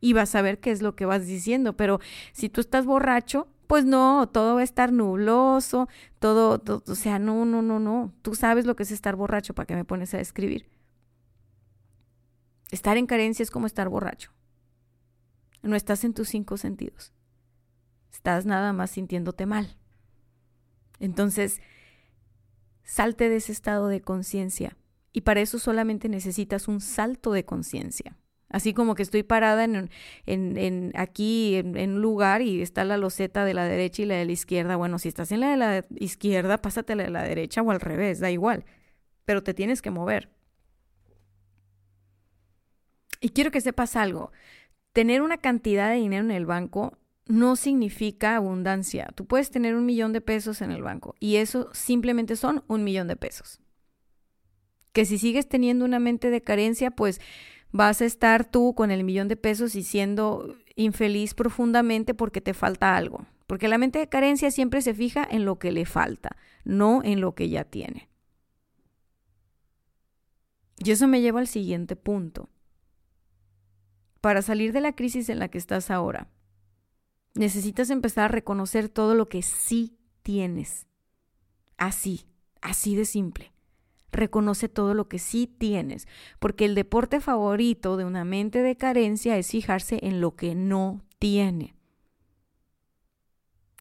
[0.00, 2.00] y vas a ver qué es lo que vas diciendo, pero
[2.32, 7.44] si tú estás borracho, pues no, todo va a estar nubloso, todo, o sea, no,
[7.44, 8.12] no, no, no.
[8.20, 10.68] Tú sabes lo que es estar borracho, ¿para qué me pones a escribir?
[12.72, 14.32] Estar en carencia es como estar borracho.
[15.62, 17.12] No estás en tus cinco sentidos.
[18.10, 19.76] Estás nada más sintiéndote mal.
[20.98, 21.60] Entonces,
[22.82, 24.76] salte de ese estado de conciencia.
[25.12, 28.18] Y para eso solamente necesitas un salto de conciencia.
[28.50, 29.90] Así como que estoy parada en,
[30.26, 34.24] en, aquí en, un lugar y está la loseta de la derecha y la de
[34.24, 34.74] la izquierda.
[34.74, 37.80] Bueno, si estás en la de la izquierda, pásate la de la derecha o al
[37.80, 38.64] revés, da igual.
[39.24, 40.30] Pero te tienes que mover.
[43.20, 44.32] Y quiero que sepas algo.
[44.92, 49.10] Tener una cantidad de dinero en el banco no significa abundancia.
[49.14, 52.82] Tú puedes tener un millón de pesos en el banco y eso simplemente son un
[52.82, 53.60] millón de pesos.
[54.92, 57.20] Que si sigues teniendo una mente de carencia, pues
[57.72, 62.54] vas a estar tú con el millón de pesos y siendo infeliz profundamente porque te
[62.54, 63.26] falta algo.
[63.46, 67.20] Porque la mente de carencia siempre se fija en lo que le falta, no en
[67.20, 68.08] lo que ya tiene.
[70.78, 72.48] Y eso me lleva al siguiente punto.
[74.20, 76.30] Para salir de la crisis en la que estás ahora,
[77.34, 80.86] necesitas empezar a reconocer todo lo que sí tienes.
[81.76, 82.26] Así,
[82.60, 83.52] así de simple
[84.12, 86.06] reconoce todo lo que sí tienes,
[86.38, 91.02] porque el deporte favorito de una mente de carencia es fijarse en lo que no
[91.18, 91.74] tiene.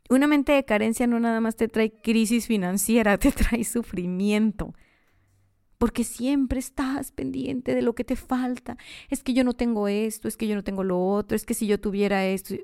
[0.09, 4.73] Una mente de carencia no nada más te trae crisis financiera, te trae sufrimiento.
[5.77, 8.77] Porque siempre estás pendiente de lo que te falta.
[9.09, 11.53] Es que yo no tengo esto, es que yo no tengo lo otro, es que
[11.53, 12.55] si yo tuviera esto.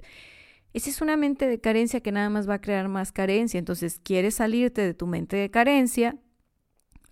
[0.73, 3.57] Esa es una mente de carencia que nada más va a crear más carencia.
[3.57, 6.17] Entonces, quieres salirte de tu mente de carencia,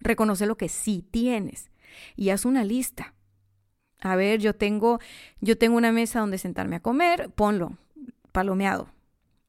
[0.03, 1.71] reconoce lo que sí tienes
[2.15, 3.13] y haz una lista.
[4.01, 4.99] A ver, yo tengo,
[5.39, 7.77] yo tengo una mesa donde sentarme a comer, ponlo,
[8.31, 8.89] palomeado.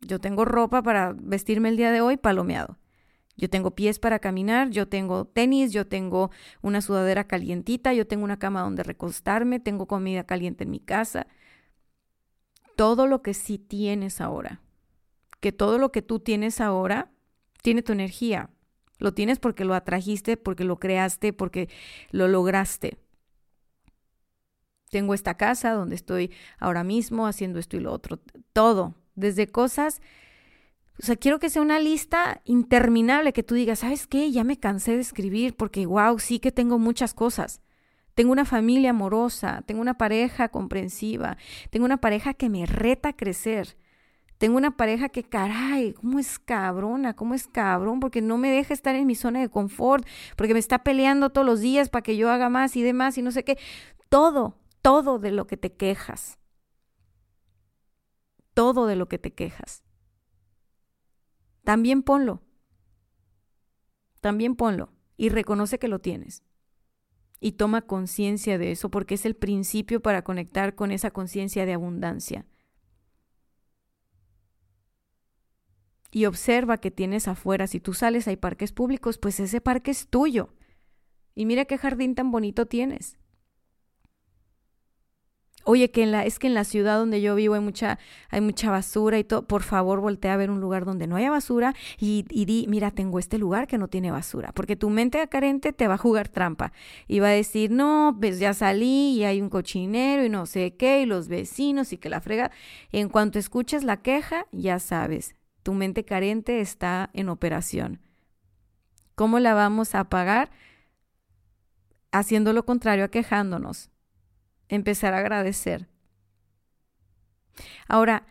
[0.01, 2.79] Yo tengo ropa para vestirme el día de hoy, palomeado.
[3.37, 6.31] Yo tengo pies para caminar, yo tengo tenis, yo tengo
[6.63, 11.27] una sudadera calientita, yo tengo una cama donde recostarme, tengo comida caliente en mi casa.
[12.77, 14.61] Todo lo que sí tienes ahora,
[15.41, 17.11] que todo lo que tú tienes ahora
[17.63, 18.51] tiene tu energía,
[18.99, 21.69] lo tienes porque lo atrajiste, porque lo creaste, porque
[22.11, 22.99] lo lograste.
[24.91, 28.21] Tengo esta casa donde estoy ahora mismo haciendo esto y lo otro.
[28.53, 30.01] Todo, desde cosas...
[30.97, 34.31] O sea, quiero que sea una lista interminable que tú digas, ¿sabes qué?
[34.31, 37.61] Ya me cansé de escribir porque, wow, sí que tengo muchas cosas.
[38.15, 41.37] Tengo una familia amorosa, tengo una pareja comprensiva,
[41.71, 43.77] tengo una pareja que me reta a crecer,
[44.39, 47.15] tengo una pareja que, caray, ¿cómo es cabrona?
[47.15, 48.01] ¿Cómo es cabrón?
[48.01, 50.07] Porque no me deja estar en mi zona de confort,
[50.37, 53.23] porque me está peleando todos los días para que yo haga más y demás y
[53.23, 53.59] no sé qué.
[54.09, 56.39] Todo, todo de lo que te quejas.
[58.55, 59.83] Todo de lo que te quejas.
[61.63, 62.43] También ponlo.
[64.21, 66.43] También ponlo y reconoce que lo tienes.
[67.41, 71.75] Y toma conciencia de eso porque es el principio para conectar con esa conciencia de
[71.75, 72.47] abundancia.
[76.15, 77.67] Y observa que tienes afuera.
[77.67, 80.55] Si tú sales, hay parques públicos, pues ese parque es tuyo.
[81.35, 83.19] Y mira qué jardín tan bonito tienes.
[85.65, 87.99] Oye, que en la, es que en la ciudad donde yo vivo hay mucha,
[88.31, 89.49] hay mucha basura y todo.
[89.49, 92.93] Por favor, voltea a ver un lugar donde no haya basura y, y di, mira,
[92.93, 94.53] tengo este lugar que no tiene basura.
[94.53, 96.73] Porque tu mente carente te va a jugar trampa.
[97.09, 100.77] Y va a decir, no, pues ya salí y hay un cochinero y no sé
[100.77, 102.53] qué, y los vecinos y que la frega.
[102.93, 105.35] En cuanto escuches la queja, ya sabes,
[105.65, 108.01] tu mente carente está en operación.
[109.17, 110.51] ¿Cómo la vamos a pagar?
[112.13, 113.91] Haciendo lo contrario a quejándonos
[114.69, 115.89] empezar a agradecer.
[117.89, 118.27] Ahora,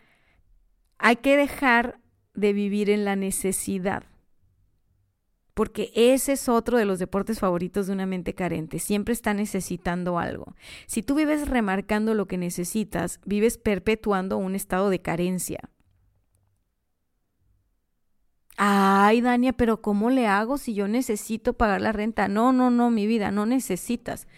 [0.98, 2.00] hay que dejar
[2.34, 4.04] de vivir en la necesidad,
[5.54, 8.78] porque ese es otro de los deportes favoritos de una mente carente.
[8.78, 10.54] Siempre está necesitando algo.
[10.86, 15.70] Si tú vives remarcando lo que necesitas, vives perpetuando un estado de carencia.
[18.56, 22.28] Ay, Dania, pero ¿cómo le hago si yo necesito pagar la renta?
[22.28, 24.28] No, no, no, mi vida, no necesitas.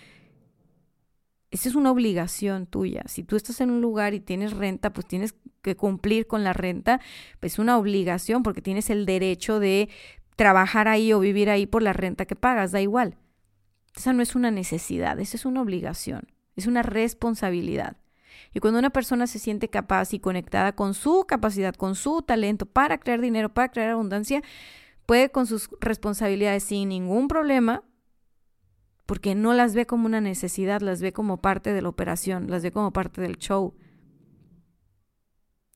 [1.51, 3.03] Esa es una obligación tuya.
[3.07, 6.53] Si tú estás en un lugar y tienes renta, pues tienes que cumplir con la
[6.53, 7.01] renta.
[7.41, 9.89] Pues es una obligación porque tienes el derecho de
[10.37, 13.17] trabajar ahí o vivir ahí por la renta que pagas, da igual.
[13.97, 17.97] Esa no es una necesidad, esa es una obligación, es una responsabilidad.
[18.55, 22.67] Y cuando una persona se siente capaz y conectada con su capacidad, con su talento
[22.67, 24.43] para crear dinero, para crear abundancia,
[25.07, 27.83] puede con sus responsabilidades sin ningún problema
[29.07, 32.65] porque no las ve como una necesidad, las ve como parte de la operación, las
[32.65, 33.75] ve como parte del show.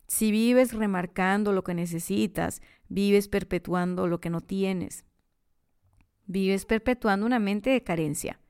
[0.08, 5.04] Si vives remarcando lo que necesitas, vives perpetuando lo que no tienes.
[6.26, 8.40] Vives perpetuando una mente de carencia.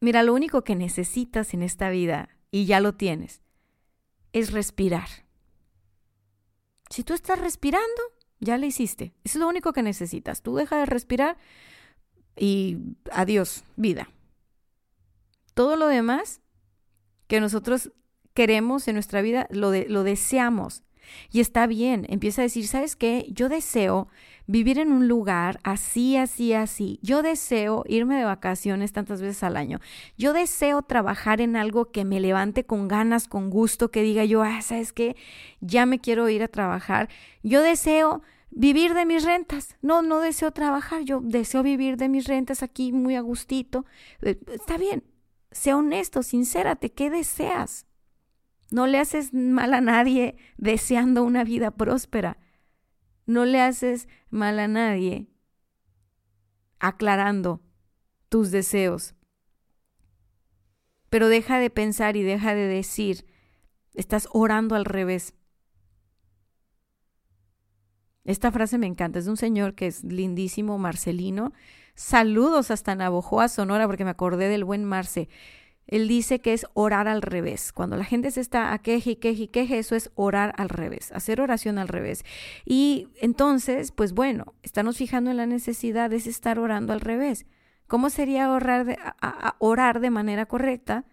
[0.00, 3.42] Mira, lo único que necesitas en esta vida, y ya lo tienes,
[4.32, 5.08] es respirar.
[6.90, 8.02] Si tú estás respirando,
[8.40, 9.14] ya lo hiciste.
[9.24, 10.42] Eso es lo único que necesitas.
[10.42, 11.36] Tú deja de respirar
[12.36, 12.78] y
[13.10, 14.08] adiós, vida.
[15.54, 16.40] Todo lo demás
[17.26, 17.92] que nosotros
[18.32, 20.84] queremos en nuestra vida, lo, lo deseamos.
[21.30, 23.26] Y está bien, empieza a decir, ¿sabes qué?
[23.30, 24.08] Yo deseo
[24.48, 26.98] vivir en un lugar así, así, así.
[27.02, 29.78] Yo deseo irme de vacaciones tantas veces al año.
[30.16, 34.42] Yo deseo trabajar en algo que me levante con ganas, con gusto, que diga yo,
[34.42, 35.16] ah, ¿sabes qué?
[35.60, 37.08] Ya me quiero ir a trabajar.
[37.42, 39.76] Yo deseo vivir de mis rentas.
[39.82, 43.84] No, no deseo trabajar, yo deseo vivir de mis rentas aquí muy a gustito.
[44.22, 45.04] Eh, está bien,
[45.50, 47.86] sea honesto, sincérate, ¿qué deseas?
[48.70, 52.38] No le haces mal a nadie deseando una vida próspera.
[53.28, 55.28] No le haces mal a nadie
[56.78, 57.60] aclarando
[58.30, 59.14] tus deseos.
[61.10, 63.26] Pero deja de pensar y deja de decir,
[63.92, 65.34] estás orando al revés.
[68.24, 71.52] Esta frase me encanta, es de un señor que es lindísimo, Marcelino.
[71.94, 75.28] Saludos hasta Navojoa, Sonora, porque me acordé del buen Marce.
[75.88, 77.72] Él dice que es orar al revés.
[77.72, 80.68] Cuando la gente se está a queje y queje y queje, eso es orar al
[80.68, 82.24] revés, hacer oración al revés.
[82.66, 87.46] Y entonces, pues bueno, estamos fijando en la necesidad de estar orando al revés.
[87.86, 88.98] ¿Cómo sería orar de,
[89.58, 91.06] orar de manera correcta?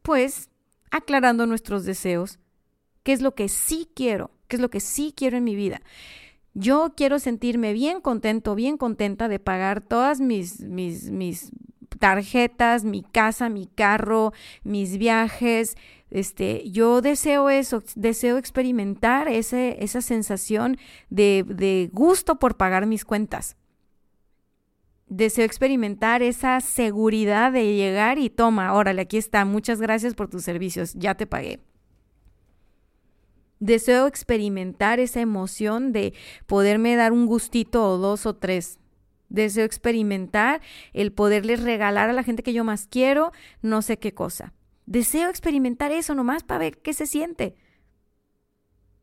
[0.00, 0.48] Pues
[0.90, 2.38] aclarando nuestros deseos,
[3.02, 5.82] qué es lo que sí quiero, qué es lo que sí quiero en mi vida.
[6.54, 11.52] Yo quiero sentirme bien contento, bien contenta de pagar todas mis, mis, mis
[12.00, 14.32] tarjetas, mi casa, mi carro,
[14.64, 15.76] mis viajes.
[16.10, 20.76] Este, yo deseo eso, deseo experimentar ese, esa sensación
[21.10, 23.56] de, de gusto por pagar mis cuentas.
[25.06, 30.42] Deseo experimentar esa seguridad de llegar y toma, órale, aquí está, muchas gracias por tus
[30.42, 31.60] servicios, ya te pagué.
[33.60, 36.14] Deseo experimentar esa emoción de
[36.46, 38.79] poderme dar un gustito o dos o tres.
[39.30, 40.60] Deseo experimentar
[40.92, 44.52] el poderles regalar a la gente que yo más quiero no sé qué cosa.
[44.84, 47.54] Deseo experimentar eso nomás para ver qué se siente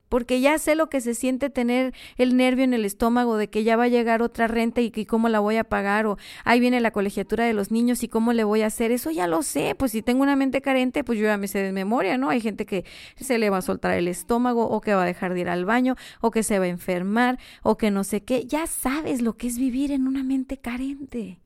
[0.10, 3.64] porque ya sé lo que se siente tener el nervio en el estómago de que
[3.64, 6.80] ya va a llegar otra renta y, cómo la voy a pagar, o ahí viene
[6.82, 9.76] la colegiatura de los niños y cómo le voy a hacer, eso ya lo sé,
[9.76, 12.30] pues si tengo una mente carente, pues yo ya me sé de memoria, ¿no?
[12.30, 12.86] Hay gente que
[13.16, 15.66] se le va a soltar el estómago, o que va a dejar de ir al
[15.66, 19.38] baño, o que se va a enfermar, o que no sé qué, ya sabes lo
[19.38, 21.40] que es vivir en una mente carente.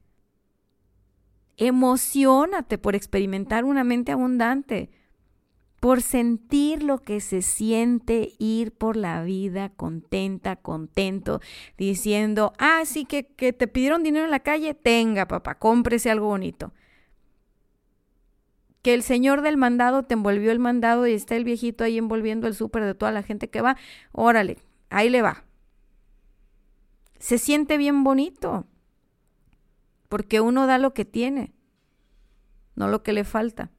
[1.58, 4.90] Emocionate por experimentar una mente abundante
[5.82, 11.42] por sentir lo que se siente ir por la vida contenta, contento,
[11.76, 16.72] diciendo, ah, sí, que, te pidieron dinero en la calle, tenga, papá, cómprese algo bonito.
[18.84, 22.46] Que el señor del mandado te envolvió el mandado y está el viejito ahí envolviendo
[22.46, 23.76] el súper de toda la gente que va,
[24.12, 24.60] órale,
[24.92, 25.46] ahí le va.
[27.18, 28.68] se siente bien bonito,
[30.10, 31.56] porque uno da lo que tiene,
[32.76, 33.72] no lo que le falta.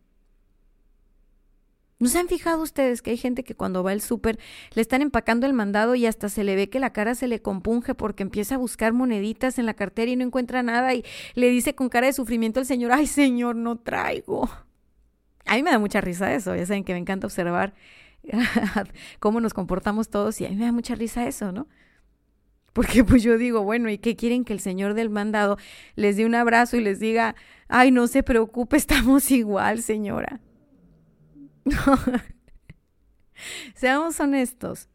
[2.02, 4.36] ¿No se han fijado ustedes que hay gente que cuando va al súper
[4.74, 7.40] le están empacando el mandado y hasta se le ve que la cara se le
[7.40, 11.48] compunge porque empieza a buscar moneditas en la cartera y no encuentra nada y le
[11.48, 14.50] dice con cara de sufrimiento al señor, ay señor, no traigo?
[15.46, 17.72] A mí me da mucha risa eso, ya saben que me encanta observar
[19.20, 21.68] cómo nos comportamos todos y a mí me da mucha risa eso, ¿no?
[22.72, 25.56] Porque pues yo digo, bueno, ¿y qué quieren que el señor del mandado
[25.94, 27.36] les dé un abrazo y les diga,
[27.68, 30.40] ay, no se preocupe, estamos igual, señora?
[33.74, 34.88] Seamos honestos.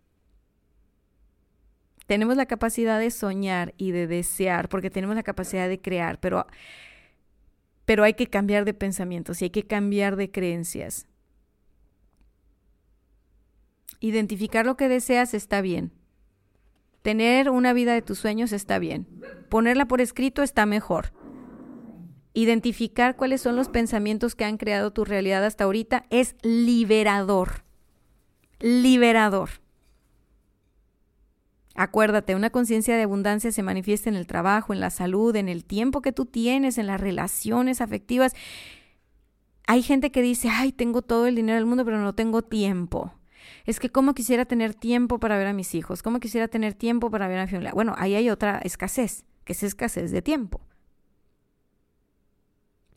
[2.05, 6.47] Tenemos la capacidad de soñar y de desear, porque tenemos la capacidad de crear, pero,
[7.85, 11.05] pero hay que cambiar de pensamientos y hay que cambiar de creencias.
[13.99, 15.91] Identificar lo que deseas está bien.
[17.01, 19.07] Tener una vida de tus sueños está bien.
[19.49, 21.11] Ponerla por escrito está mejor.
[22.37, 27.63] Identificar cuáles son los pensamientos que han creado tu realidad hasta ahorita es liberador.
[28.59, 29.49] Liberador.
[31.73, 35.65] Acuérdate, una conciencia de abundancia se manifiesta en el trabajo, en la salud, en el
[35.65, 38.35] tiempo que tú tienes, en las relaciones afectivas.
[39.65, 43.15] Hay gente que dice, ay, tengo todo el dinero del mundo, pero no tengo tiempo.
[43.65, 47.09] Es que cómo quisiera tener tiempo para ver a mis hijos, cómo quisiera tener tiempo
[47.09, 47.73] para ver a mi familia.
[47.73, 50.66] Bueno, ahí hay otra escasez, que es escasez de tiempo.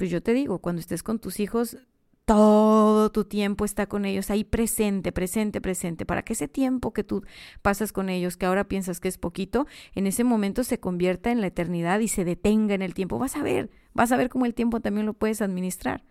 [0.00, 1.76] Pues yo te digo, cuando estés con tus hijos,
[2.24, 7.04] todo tu tiempo está con ellos ahí presente, presente, presente, para que ese tiempo que
[7.04, 7.22] tú
[7.60, 11.42] pasas con ellos, que ahora piensas que es poquito, en ese momento se convierta en
[11.42, 13.18] la eternidad y se detenga en el tiempo.
[13.18, 16.02] Vas a ver, vas a ver cómo el tiempo también lo puedes administrar.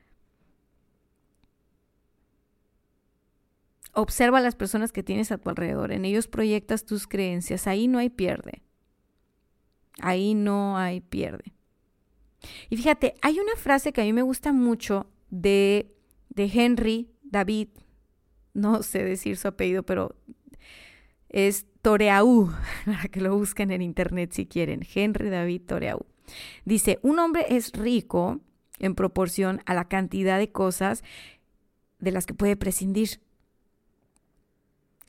[3.94, 7.88] Observa a las personas que tienes a tu alrededor, en ellos proyectas tus creencias, ahí
[7.88, 8.62] no hay pierde.
[10.00, 11.56] Ahí no hay pierde.
[12.70, 15.94] Y fíjate, hay una frase que a mí me gusta mucho de,
[16.30, 17.70] de Henry David,
[18.54, 20.16] no sé decir su apellido, pero
[21.30, 22.52] es Toreau,
[22.86, 26.06] para que lo busquen en internet si quieren, Henry David Toreau.
[26.66, 28.40] Dice, un hombre es rico
[28.80, 31.04] en proporción a la cantidad de cosas
[32.00, 33.22] de las que puede prescindir.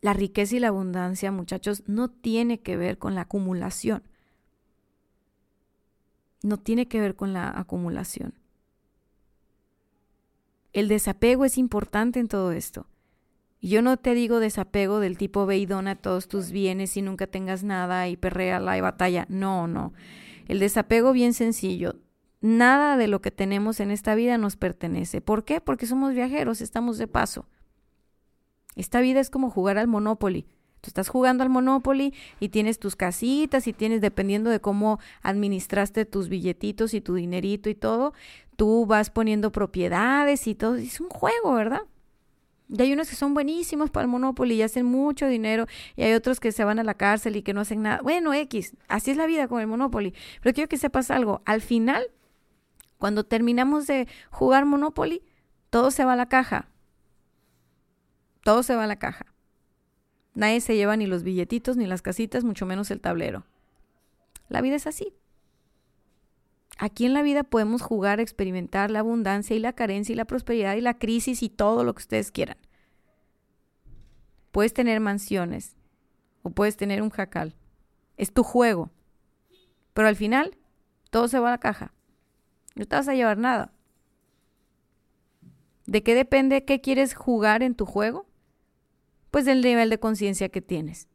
[0.01, 4.03] La riqueza y la abundancia, muchachos, no tiene que ver con la acumulación
[6.43, 8.35] no tiene que ver con la acumulación.
[10.73, 12.87] El desapego es importante en todo esto.
[13.61, 17.63] Yo no te digo desapego del tipo ve y todos tus bienes y nunca tengas
[17.63, 19.27] nada y perrea la batalla.
[19.29, 19.93] No, no.
[20.49, 21.97] El desapego bien sencillo.
[22.41, 25.21] Nada de lo que tenemos en esta vida nos pertenece.
[25.21, 25.61] ¿Por qué?
[25.61, 27.47] Porque somos viajeros, estamos de paso.
[28.77, 30.47] Esta vida es como jugar al Monopoly.
[30.81, 36.07] Tú estás jugando al Monopoly y tienes tus casitas y tienes, dependiendo de cómo administraste
[36.07, 38.15] tus billetitos y tu dinerito y todo,
[38.57, 40.77] tú vas poniendo propiedades y todo.
[40.77, 41.83] Es un juego, ¿verdad?
[42.69, 45.67] Y hay unos que son buenísimos para el Monopoly y hacen mucho dinero
[45.97, 48.01] y hay otros que se van a la cárcel y que no hacen nada.
[48.03, 50.15] Bueno, X, así es la vida con el Monopoly.
[50.41, 51.43] Pero quiero que sepas algo.
[51.45, 52.07] Al final,
[52.97, 55.23] cuando terminamos de jugar Monopoly,
[55.69, 56.69] todo se va a la caja.
[58.45, 59.30] Todo se va a la caja.
[60.35, 63.45] Nadie se lleva ni los billetitos, ni las casitas, mucho menos el tablero.
[64.49, 65.15] La vida es así.
[66.79, 70.77] Aquí en la vida podemos jugar, experimentar la abundancia y la carencia y la prosperidad
[70.77, 72.57] y la crisis y todo lo que ustedes quieran.
[74.51, 75.77] Puedes tener mansiones
[76.43, 77.55] o puedes tener un jacal.
[78.17, 78.91] Es tu juego.
[79.93, 80.57] Pero al final,
[81.11, 81.93] todo se va a la caja.
[82.75, 83.73] No te vas a llevar nada.
[85.87, 88.27] ¿De qué depende qué quieres jugar en tu juego?
[89.31, 91.09] Pues del nivel de conciencia que tienes,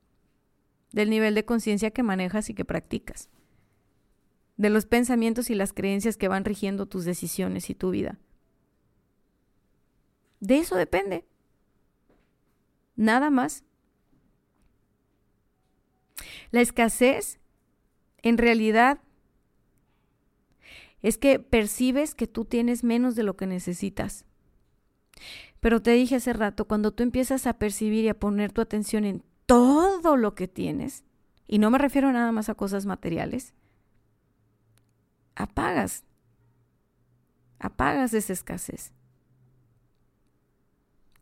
[0.91, 3.29] del nivel de conciencia que manejas y que practicas,
[4.57, 8.19] de los pensamientos y las creencias que van rigiendo tus decisiones y tu vida.
[10.39, 11.25] De eso depende.
[12.95, 13.63] Nada más.
[16.51, 17.39] La escasez,
[18.21, 18.99] en realidad,
[21.01, 24.25] es que percibes que tú tienes menos de lo que necesitas.
[25.65, 29.03] Pero te dije hace rato, cuando tú empiezas a percibir y a poner tu atención
[29.03, 31.03] en todo lo que tienes,
[31.47, 33.55] y no me refiero nada más a cosas materiales,
[35.33, 36.03] apagas,
[37.57, 38.93] apagas esa escasez.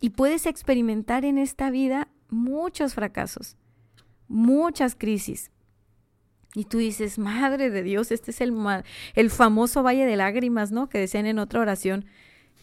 [0.02, 3.56] Y puedes experimentar en esta vida muchos fracasos,
[4.28, 5.52] muchas crisis.
[6.54, 8.54] Y tú dices, Madre de Dios, este es el,
[9.14, 10.90] el famoso valle de lágrimas, ¿no?
[10.90, 12.04] Que decían en otra oración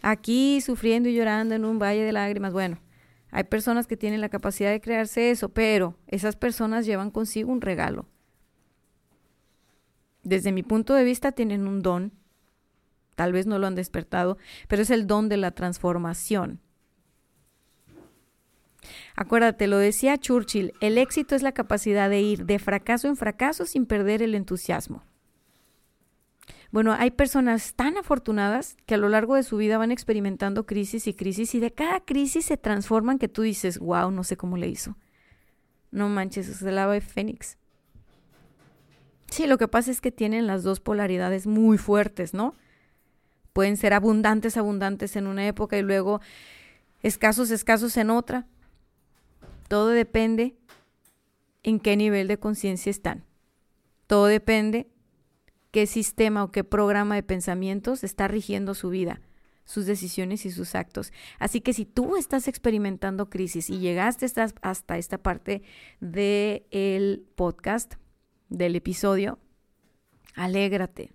[0.02, 2.52] aquí sufriendo y llorando en un valle de lágrimas.
[2.52, 2.78] Bueno,
[3.30, 7.60] hay personas que tienen la capacidad de crearse eso, pero esas personas llevan consigo un
[7.60, 8.06] regalo.
[10.22, 12.12] Desde mi punto de vista tienen un don,
[13.14, 14.36] tal vez no lo han despertado,
[14.68, 16.60] pero es el don de la transformación.
[19.14, 23.66] Acuérdate, lo decía Churchill, el éxito es la capacidad de ir de fracaso en fracaso
[23.66, 25.02] sin perder el entusiasmo.
[26.72, 31.08] Bueno, hay personas tan afortunadas que a lo largo de su vida van experimentando crisis
[31.08, 34.56] y crisis y de cada crisis se transforman que tú dices, wow, no sé cómo
[34.56, 34.96] le hizo.
[35.90, 37.58] No manches, es el ave fénix.
[39.30, 42.54] Sí, lo que pasa es que tienen las dos polaridades muy fuertes, ¿no?
[43.52, 46.20] Pueden ser abundantes, abundantes en una época y luego
[47.02, 48.46] escasos, escasos en otra.
[49.66, 50.56] Todo depende
[51.64, 53.24] en qué nivel de conciencia están.
[54.06, 54.88] Todo depende
[55.70, 59.20] qué sistema o qué programa de pensamientos está rigiendo su vida,
[59.64, 61.12] sus decisiones y sus actos.
[61.38, 64.26] Así que si tú estás experimentando crisis y llegaste
[64.62, 65.62] hasta esta parte
[66.00, 67.94] del podcast,
[68.48, 69.38] del episodio,
[70.34, 71.12] alégrate.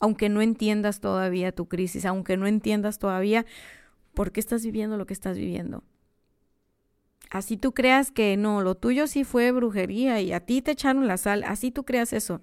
[0.00, 3.44] Aunque no entiendas todavía tu crisis, aunque no entiendas todavía
[4.14, 5.84] por qué estás viviendo lo que estás viviendo.
[7.30, 11.06] Así tú creas que no, lo tuyo sí fue brujería y a ti te echaron
[11.06, 12.40] la sal, así tú creas eso.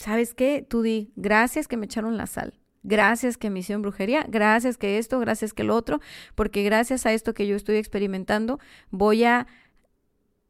[0.00, 0.66] ¿Sabes qué?
[0.66, 2.58] Tú di, gracias que me echaron la sal.
[2.82, 6.00] Gracias que me hicieron brujería, gracias que esto, gracias que lo otro,
[6.34, 8.58] porque gracias a esto que yo estoy experimentando
[8.90, 9.46] voy a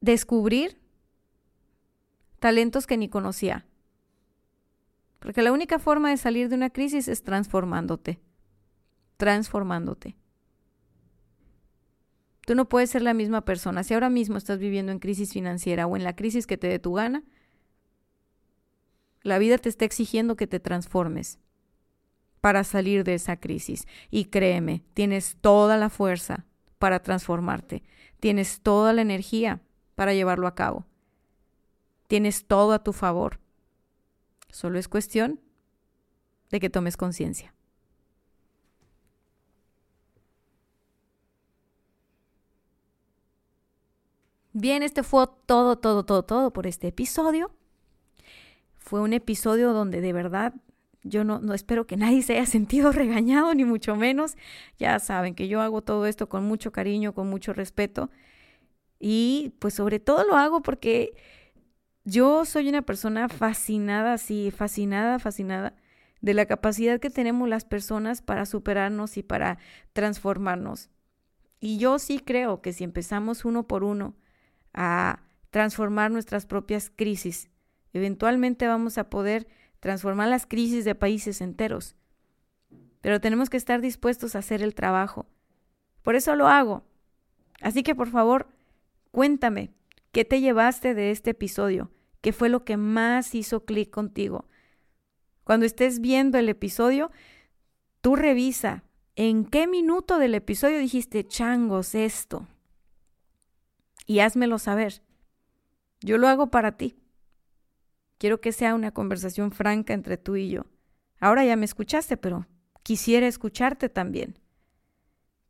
[0.00, 0.80] descubrir
[2.38, 3.66] talentos que ni conocía.
[5.18, 8.20] Porque la única forma de salir de una crisis es transformándote,
[9.16, 10.16] transformándote.
[12.46, 13.82] Tú no puedes ser la misma persona.
[13.82, 16.78] Si ahora mismo estás viviendo en crisis financiera o en la crisis que te dé
[16.78, 17.24] tu gana,
[19.22, 21.38] la vida te está exigiendo que te transformes
[22.40, 23.86] para salir de esa crisis.
[24.10, 26.46] Y créeme, tienes toda la fuerza
[26.78, 27.82] para transformarte.
[28.18, 29.60] Tienes toda la energía
[29.94, 30.86] para llevarlo a cabo.
[32.06, 33.38] Tienes todo a tu favor.
[34.50, 35.40] Solo es cuestión
[36.50, 37.54] de que tomes conciencia.
[44.52, 47.52] Bien, este fue todo, todo, todo, todo por este episodio.
[48.80, 50.54] Fue un episodio donde de verdad
[51.02, 54.36] yo no, no, espero que nadie se haya sentido regañado, ni mucho menos.
[54.78, 58.10] Ya saben que yo hago todo esto con mucho cariño, con mucho respeto.
[58.98, 61.14] Y pues sobre todo lo hago porque
[62.04, 65.74] yo soy una persona fascinada, sí, fascinada, fascinada
[66.20, 69.58] de la capacidad que tenemos las personas para superarnos y para
[69.92, 70.90] transformarnos.
[71.60, 74.14] Y yo sí creo que si empezamos uno por uno
[74.72, 77.49] a transformar nuestras propias crisis,
[77.92, 79.48] Eventualmente vamos a poder
[79.80, 81.96] transformar las crisis de países enteros.
[83.00, 85.26] Pero tenemos que estar dispuestos a hacer el trabajo.
[86.02, 86.84] Por eso lo hago.
[87.60, 88.48] Así que por favor,
[89.10, 89.70] cuéntame,
[90.12, 91.90] ¿qué te llevaste de este episodio?
[92.20, 94.46] ¿Qué fue lo que más hizo clic contigo?
[95.44, 97.10] Cuando estés viendo el episodio,
[98.00, 98.84] tú revisa
[99.16, 102.46] en qué minuto del episodio dijiste, changos, esto.
[104.06, 105.02] Y házmelo saber.
[106.00, 106.96] Yo lo hago para ti.
[108.20, 110.66] Quiero que sea una conversación franca entre tú y yo.
[111.20, 112.46] Ahora ya me escuchaste, pero
[112.82, 114.38] quisiera escucharte también.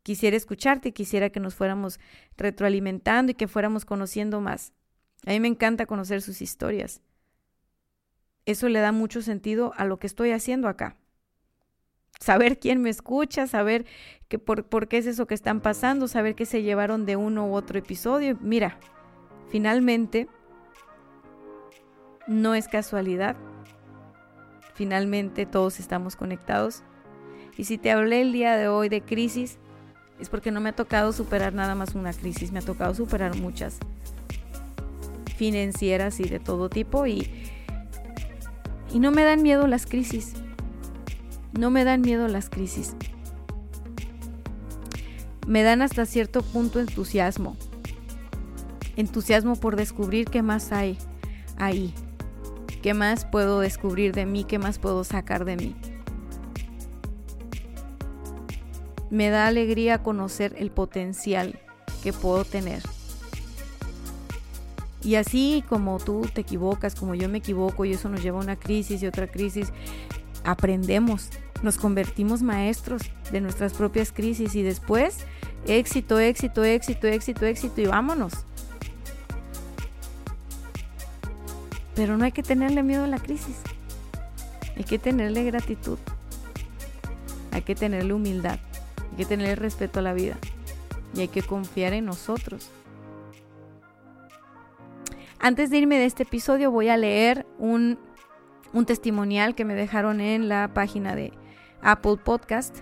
[0.03, 1.99] Quisiera escucharte y quisiera que nos fuéramos
[2.37, 4.71] retroalimentando y que fuéramos conociendo más.
[5.25, 7.01] A mí me encanta conocer sus historias.
[8.45, 10.95] Eso le da mucho sentido a lo que estoy haciendo acá.
[12.21, 13.85] Saber quién me escucha, saber
[14.29, 17.47] que por, por qué es eso que están pasando, saber qué se llevaron de uno
[17.49, 18.37] u otro episodio.
[18.39, 18.79] Mira,
[19.49, 20.29] finalmente
[22.27, 23.35] no es casualidad.
[24.73, 26.83] Finalmente todos estamos conectados.
[27.57, 29.57] Y si te hablé el día de hoy de crisis,
[30.19, 33.35] es porque no me ha tocado superar nada más una crisis, me ha tocado superar
[33.35, 33.77] muchas
[35.35, 37.27] financieras y de todo tipo y,
[38.93, 40.33] y no me dan miedo las crisis.
[41.57, 42.95] No me dan miedo las crisis.
[45.47, 47.57] Me dan hasta cierto punto entusiasmo.
[48.95, 50.97] Entusiasmo por descubrir qué más hay
[51.57, 51.93] ahí,
[52.81, 54.43] ¿Qué más puedo descubrir de mí?
[54.43, 55.75] ¿Qué más puedo sacar de mí?
[59.11, 61.59] Me da alegría conocer el potencial
[62.01, 62.81] que puedo tener.
[65.03, 68.43] Y así como tú te equivocas, como yo me equivoco y eso nos lleva a
[68.43, 69.71] una crisis y otra crisis,
[70.43, 71.29] aprendemos,
[71.61, 75.19] nos convertimos maestros de nuestras propias crisis y después
[75.67, 78.33] éxito, éxito, éxito, éxito, éxito y vámonos.
[82.01, 83.61] Pero no hay que tenerle miedo a la crisis.
[84.75, 85.99] Hay que tenerle gratitud.
[87.51, 88.57] Hay que tenerle humildad.
[89.11, 90.35] Hay que tenerle respeto a la vida.
[91.13, 92.71] Y hay que confiar en nosotros.
[95.37, 97.99] Antes de irme de este episodio voy a leer un,
[98.73, 101.33] un testimonial que me dejaron en la página de
[101.83, 102.79] Apple Podcast.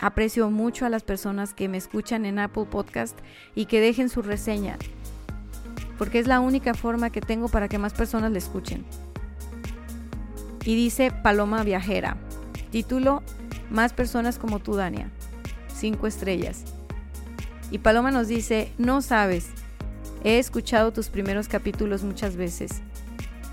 [0.00, 3.18] Aprecio mucho a las personas que me escuchan en Apple Podcast
[3.54, 4.78] y que dejen su reseña,
[6.00, 8.86] porque es la única forma que tengo para que más personas le escuchen.
[10.64, 12.16] Y dice Paloma Viajera,
[12.70, 13.22] título
[13.70, 15.10] Más personas como tú, Dania.
[15.68, 16.64] Cinco estrellas.
[17.70, 19.48] Y Paloma nos dice, no sabes,
[20.24, 22.80] he escuchado tus primeros capítulos muchas veces.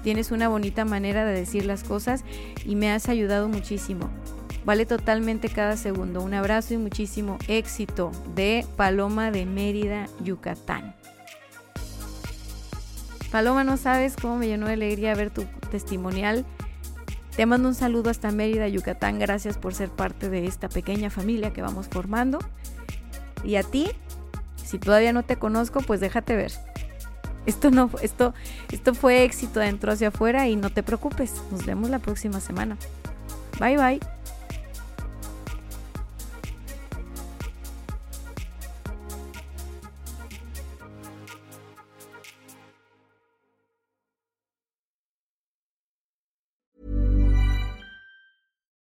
[0.02, 2.24] Tienes una bonita manera de decir las cosas
[2.66, 4.10] y me has ayudado muchísimo.
[4.64, 6.24] Vale totalmente cada segundo.
[6.24, 10.96] Un abrazo y muchísimo éxito de Paloma de Mérida, Yucatán.
[13.32, 16.46] Paloma, no sabes cómo me llenó de alegría ver tu testimonial.
[17.36, 19.20] Te mando un saludo hasta Mérida, Yucatán.
[19.20, 22.40] Gracias por ser parte de esta pequeña familia que vamos formando.
[23.44, 23.92] Y a ti,
[24.64, 26.52] si todavía no te conozco, pues déjate ver.
[27.46, 28.34] Esto no, esto,
[28.72, 31.34] esto fue éxito dentro hacia afuera y no te preocupes.
[31.52, 32.78] Nos vemos la próxima semana.
[33.60, 34.00] Bye bye.